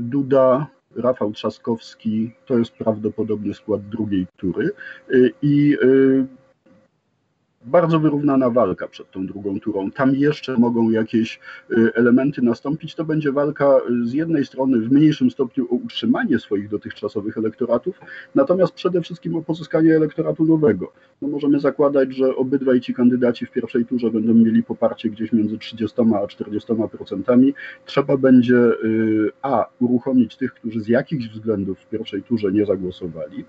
Duda, 0.00 0.66
Rafał 0.96 1.32
Trzaskowski 1.32 2.32
to 2.46 2.58
jest 2.58 2.72
prawdopodobnie 2.72 3.54
skład 3.54 3.88
drugiej 3.88 4.26
tury. 4.36 4.70
I 5.42 5.76
bardzo 7.64 8.00
wyrównana 8.00 8.50
walka 8.50 8.88
przed 8.88 9.10
tą 9.10 9.26
drugą 9.26 9.60
turą. 9.60 9.90
Tam 9.90 10.14
jeszcze 10.14 10.58
mogą 10.58 10.90
jakieś 10.90 11.40
y, 11.70 11.94
elementy 11.94 12.42
nastąpić. 12.42 12.94
To 12.94 13.04
będzie 13.04 13.32
walka 13.32 13.78
y, 13.90 14.06
z 14.06 14.12
jednej 14.12 14.44
strony 14.44 14.80
w 14.80 14.92
mniejszym 14.92 15.30
stopniu 15.30 15.64
o 15.64 15.74
utrzymanie 15.74 16.38
swoich 16.38 16.68
dotychczasowych 16.68 17.38
elektoratów, 17.38 18.00
natomiast 18.34 18.72
przede 18.72 19.02
wszystkim 19.02 19.36
o 19.36 19.42
pozyskanie 19.42 19.96
elektoratu 19.96 20.44
nowego. 20.44 20.92
No 21.22 21.28
możemy 21.28 21.60
zakładać, 21.60 22.14
że 22.14 22.36
obydwaj 22.36 22.80
ci 22.80 22.94
kandydaci 22.94 23.46
w 23.46 23.50
pierwszej 23.50 23.86
turze 23.86 24.10
będą 24.10 24.34
mieli 24.34 24.62
poparcie 24.62 25.10
gdzieś 25.10 25.32
między 25.32 25.58
30 25.58 26.00
a 26.00 26.26
40%. 26.26 27.52
Trzeba 27.86 28.16
będzie 28.16 28.56
y, 28.56 29.30
a 29.42 29.66
uruchomić 29.80 30.36
tych, 30.36 30.54
którzy 30.54 30.80
z 30.80 30.88
jakichś 30.88 31.28
względów 31.28 31.78
w 31.78 31.88
pierwszej 31.88 32.22
turze 32.22 32.52
nie 32.52 32.66
zagłosowali 32.66 33.44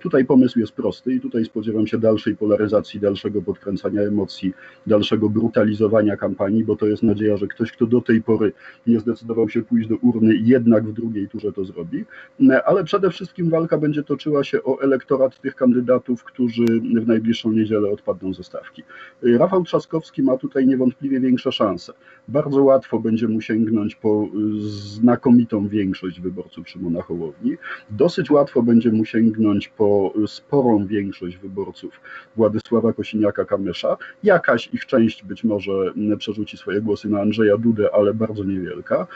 tutaj 0.00 0.24
pomysł 0.24 0.58
jest 0.58 0.72
prosty 0.72 1.14
i 1.14 1.20
tutaj 1.20 1.44
spodziewam 1.44 1.86
się 1.86 1.98
dalszej 1.98 2.36
polaryzacji, 2.36 3.00
dalszego 3.00 3.42
podkręcania 3.42 4.02
emocji, 4.02 4.52
dalszego 4.86 5.30
brutalizowania 5.30 6.16
kampanii, 6.16 6.64
bo 6.64 6.76
to 6.76 6.86
jest 6.86 7.02
nadzieja, 7.02 7.36
że 7.36 7.46
ktoś, 7.46 7.72
kto 7.72 7.86
do 7.86 8.00
tej 8.00 8.22
pory 8.22 8.52
nie 8.86 9.00
zdecydował 9.00 9.48
się 9.48 9.62
pójść 9.62 9.88
do 9.88 9.96
urny, 9.96 10.34
jednak 10.34 10.84
w 10.84 10.92
drugiej 10.92 11.28
turze 11.28 11.52
to 11.52 11.64
zrobi. 11.64 12.04
Y, 12.40 12.64
ale 12.64 12.84
przede 12.84 13.10
wszystkim 13.10 13.50
walka 13.50 13.78
będzie 13.78 14.02
toczyła 14.02 14.44
się 14.44 14.62
o 14.62 14.82
elektorat 14.82 15.40
tych 15.40 15.54
kandydatów, 15.54 16.24
którzy 16.24 16.64
w 16.80 17.06
najbliższą 17.06 17.52
niedzielę 17.52 17.90
odpadną 17.90 18.34
ze 18.34 18.42
stawki. 18.42 18.82
Y, 19.24 19.38
Rafał 19.38 19.64
Trzaskowski 19.64 20.22
ma 20.22 20.36
tutaj 20.36 20.66
niewątpliwie 20.66 21.20
większe 21.20 21.52
szanse. 21.52 21.92
Bardzo 22.28 22.62
łatwo 22.62 22.98
będzie 22.98 23.28
mu 23.28 23.40
sięgnąć 23.40 23.94
po 23.94 24.28
znakomitą 24.62 25.68
większość 25.68 26.20
wyborców 26.20 26.68
Szymona 26.68 27.02
Hołowni. 27.02 27.56
Dosyć 27.90 28.30
łatwo 28.30 28.62
będzie 28.62 28.92
mu 28.92 29.04
sięgnąć 29.04 29.21
sięgnąć 29.22 29.68
po 29.68 30.12
sporą 30.26 30.86
większość 30.86 31.36
wyborców 31.36 32.00
Władysława 32.36 32.90
Kosiniaka-Kamysza. 32.90 33.96
Jakaś 34.22 34.74
ich 34.74 34.86
część 34.86 35.24
być 35.24 35.44
może 35.44 35.72
przerzuci 36.18 36.56
swoje 36.56 36.80
głosy 36.80 37.08
na 37.08 37.20
Andrzeja 37.20 37.56
Dudę, 37.56 37.88
ale 37.94 38.14
bardzo 38.14 38.44
niewielka. 38.44 39.06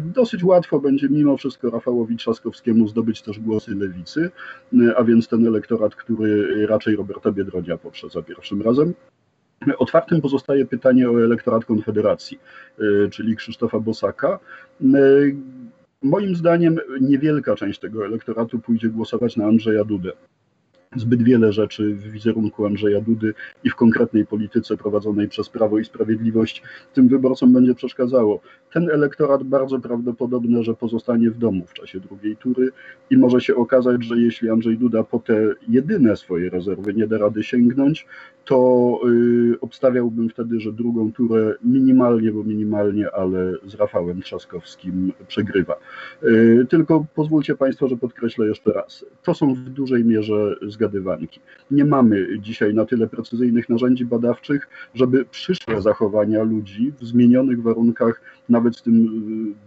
Dosyć 0.00 0.44
łatwo 0.44 0.80
będzie 0.80 1.08
mimo 1.08 1.36
wszystko 1.36 1.70
Rafałowi 1.70 2.16
Trzaskowskiemu 2.16 2.88
zdobyć 2.88 3.22
też 3.22 3.38
głosy 3.38 3.74
lewicy, 3.74 4.30
a 4.96 5.04
więc 5.04 5.28
ten 5.28 5.46
elektorat, 5.46 5.94
który 5.94 6.66
raczej 6.66 6.96
Roberta 6.96 7.32
Biedronia 7.32 7.78
poprze 7.78 8.08
za 8.08 8.22
pierwszym 8.22 8.62
razem. 8.62 8.94
Otwartym 9.78 10.20
pozostaje 10.20 10.66
pytanie 10.66 11.10
o 11.10 11.24
elektorat 11.24 11.64
Konfederacji, 11.64 12.38
czyli 13.10 13.36
Krzysztofa 13.36 13.80
Bosaka. 13.80 14.38
Moim 16.02 16.36
zdaniem 16.36 16.76
niewielka 17.00 17.56
część 17.56 17.80
tego 17.80 18.06
elektoratu 18.06 18.58
pójdzie 18.58 18.88
głosować 18.88 19.36
na 19.36 19.46
Andrzeja 19.46 19.84
Dudę 19.84 20.12
zbyt 20.96 21.22
wiele 21.22 21.52
rzeczy 21.52 21.94
w 21.94 22.10
wizerunku 22.10 22.66
Andrzeja 22.66 23.00
Dudy 23.00 23.34
i 23.64 23.70
w 23.70 23.74
konkretnej 23.74 24.26
polityce 24.26 24.76
prowadzonej 24.76 25.28
przez 25.28 25.48
Prawo 25.48 25.78
i 25.78 25.84
Sprawiedliwość 25.84 26.62
tym 26.94 27.08
wyborcom 27.08 27.52
będzie 27.52 27.74
przeszkadzało. 27.74 28.40
Ten 28.72 28.90
elektorat 28.90 29.42
bardzo 29.42 29.78
prawdopodobne, 29.78 30.62
że 30.62 30.74
pozostanie 30.74 31.30
w 31.30 31.38
domu 31.38 31.66
w 31.66 31.72
czasie 31.72 32.00
drugiej 32.00 32.36
tury 32.36 32.70
i 33.10 33.16
może 33.16 33.40
się 33.40 33.56
okazać, 33.56 34.04
że 34.04 34.18
jeśli 34.18 34.50
Andrzej 34.50 34.78
Duda 34.78 35.04
po 35.04 35.18
te 35.18 35.54
jedyne 35.68 36.16
swoje 36.16 36.50
rezerwy 36.50 36.94
nie 36.94 37.06
da 37.06 37.18
rady 37.18 37.42
sięgnąć, 37.42 38.06
to 38.44 39.00
yy, 39.04 39.60
obstawiałbym 39.60 40.28
wtedy, 40.28 40.60
że 40.60 40.72
drugą 40.72 41.12
turę 41.12 41.54
minimalnie, 41.64 42.32
bo 42.32 42.44
minimalnie, 42.44 43.10
ale 43.10 43.52
z 43.66 43.74
Rafałem 43.74 44.22
Trzaskowskim 44.22 45.12
przegrywa. 45.28 45.74
Yy, 46.22 46.66
tylko 46.68 47.06
pozwólcie 47.14 47.54
Państwo, 47.54 47.88
że 47.88 47.96
podkreślę 47.96 48.46
jeszcze 48.46 48.72
raz. 48.72 49.04
To 49.22 49.34
są 49.34 49.54
w 49.54 49.58
dużej 49.58 50.04
mierze 50.04 50.56
zgadywanki. 50.62 51.40
Nie 51.70 51.84
mamy 51.84 52.26
dzisiaj 52.38 52.74
na 52.74 52.86
tyle 52.86 53.06
precyzyjnych 53.06 53.68
narzędzi 53.68 54.04
badawczych, 54.04 54.68
żeby 54.94 55.24
przyszłe 55.24 55.82
zachowania 55.82 56.42
ludzi 56.42 56.92
w 57.00 57.04
zmienionych 57.04 57.62
warunkach, 57.62 58.20
nawet 58.60 58.76
z 58.76 58.82
tym 58.82 58.94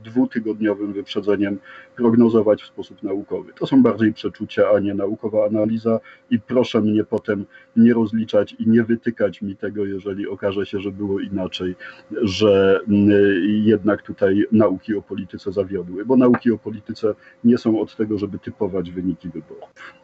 y, 0.04 0.10
dwutygodniowym 0.10 0.94
wyprzedzeniem, 0.94 1.60
prognozować 1.96 2.64
w 2.64 2.68
sposób 2.68 3.04
naukowy. 3.04 3.54
To 3.60 3.68
są 3.68 3.84
bardziej 3.84 4.14
przeczucia, 4.14 4.70
a 4.76 4.80
nie 4.80 4.94
naukowa 4.94 5.46
analiza 5.46 6.00
i 6.30 6.40
proszę 6.40 6.82
mnie 6.82 7.04
potem 7.04 7.46
nie 7.76 7.94
rozliczać 7.94 8.56
i 8.60 8.68
nie 8.68 8.84
wytykać 8.84 9.42
mi 9.42 9.56
tego, 9.56 9.86
jeżeli 9.86 10.28
okaże 10.28 10.66
się, 10.66 10.80
że 10.80 10.92
było 10.92 11.20
inaczej, 11.20 11.76
że 12.22 12.80
y, 12.90 13.48
jednak 13.48 14.02
tutaj 14.02 14.46
nauki 14.52 14.96
o 14.96 15.02
polityce 15.02 15.52
zawiodły, 15.52 16.06
bo 16.06 16.18
nauki 16.18 16.52
o 16.52 16.58
polityce 16.58 17.16
nie 17.44 17.58
są 17.58 17.80
od 17.80 17.96
tego, 17.96 18.18
żeby 18.18 18.40
typować 18.40 18.92
wyniki 18.92 19.30
wyborów. 19.30 20.03